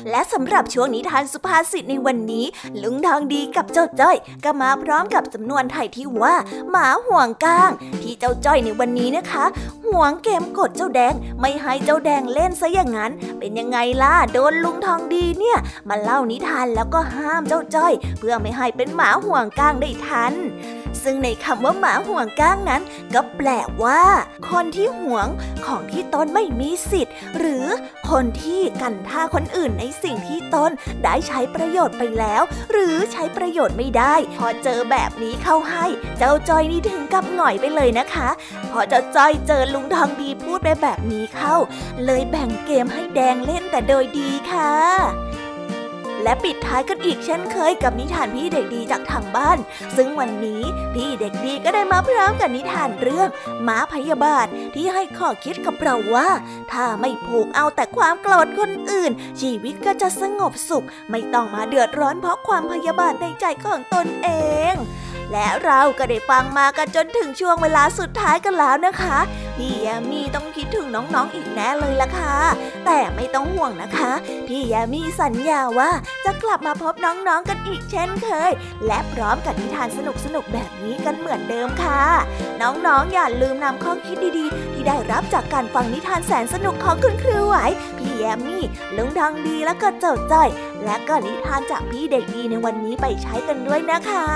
[0.09, 2.45] และสำหรับช่วงนิทานสุภาษิตในวันนี้
[2.81, 6.35] ลุงทองดีกับเจ้าจ้อย ก็มาพร้อมกับสำนวนไทยที่ว่า
[6.71, 7.71] หมาห่วงก้าง
[8.01, 9.45] ที่เจ้าจ้อยในวันนี้นะคะ
[9.87, 15.57] ห่วงเกมกดเจ้าแดง ไม่ให้เจ้าแดงเล่นซะอย่างนั้น เป็นยังไงล่ะโดนลุงทองดีเนี่ย
[15.89, 20.33] มาเล่านิทานแล้วก็ห้ามเจ้าจ้อย เพื่อไม่ให้เป็นหมาห่วงก้างได้ทัน
[21.03, 22.81] ซึ่งในคำว่าหมาห่วงก้างนั้น
[23.13, 23.49] ก็แปล
[23.83, 24.01] ว่า
[24.51, 25.27] คนที่ห่วง
[25.65, 27.65] ของที่ตนไม่มีสิทธิ์ หรือ
[28.09, 30.71] คนที่กันท่าคนอื่นในสิ่งที่ตน
[31.03, 35.85] ได้ใช้ประโยชน์ไปแล้ว หรือใช้ประโยชน์ไม่ได้ พอเจอแบบนี้เข้าให้
[36.17, 38.29] เจ้าจ้อยนี่ถึงกับหน่อยไปเลยนะคะ
[38.71, 41.55] พอเจ้าจ้อยเจอลุงทองดีพูดไปแบบนี้เข้า
[42.05, 45.26] เลยแบ่งเกมให้แดงเล่นแต่โดยดีค่ะ
[46.27, 49.57] และปิดท้ายกันอีกเช่นเคยกับนิทานพี่เด็กดีจากทางบ้าน
[49.95, 50.61] ซึ่งวันนี้
[50.95, 53.29] พี่เด็กดีก็ได้มาพร้อมกับนิทานเรื่อง
[53.67, 56.29] ม้าพยาบาทที่ให้ข้อคิดกับเราว่า
[56.71, 59.11] ถ้าไม่ผูกเอาแต่ความโกรธคนอื่น
[59.41, 64.29] ชีวิตก็จะสงบสุข ไม่ต้องมาเดือดร้อนเพราะความพยาบาทในใจของตนเอ
[64.73, 64.75] ง
[65.31, 69.17] และเราก็ได้ฟังมากันจนถึงช่วงเวลาสุดท้ายกันแล้วนะคะ
[69.57, 72.35] พี่แยมมี่ต้องคิดถึงน้องๆอีกแน่เลยล่ะค่ะ
[72.85, 74.11] แต่ไม่ต้องห่วงนะคะ
[74.47, 75.91] พี่แยมมี่สัญญาว่า
[76.25, 78.51] จะกลับมาพบน้องๆกันอีกเช่นเคย
[78.85, 79.99] และพร้อมกับนิทานส
[80.35, 82.01] นุกๆแบบนี้กันเหมือนเดิมค่ะ
[82.61, 87.55] น้องๆอย่าลืมนำข้อคิดดีๆ ที่ได้รับจากการฟังนิทานแสนสนุกของคุณครูไหว
[87.97, 88.63] พี่แยมมี่
[88.97, 90.49] ลุงทองดีและก็เจ้าจ้อย
[90.87, 94.27] และก็นิทานจากพี่เด็กดีในวันนี้ไปใช้กันด้วยนะคะ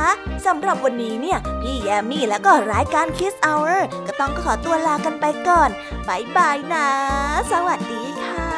[0.45, 5.69] สำหรับวันนี้เนี่ย พี่แยมมี่และก็รายการ Kiss Hour ก็ต้องขอตัวลากันไปก่อน
[6.07, 6.87] บายบายนะ
[7.51, 8.51] สวัสดีค่ะ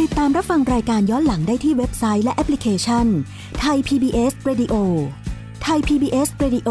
[0.00, 3.06] ติดตามรับฟังรายการย้อนหลังได้ที่เว็บไซต์และแอปพลิเคชัน
[3.60, 4.74] ไทย PBS Radio
[5.62, 6.70] ไทย PBS Radio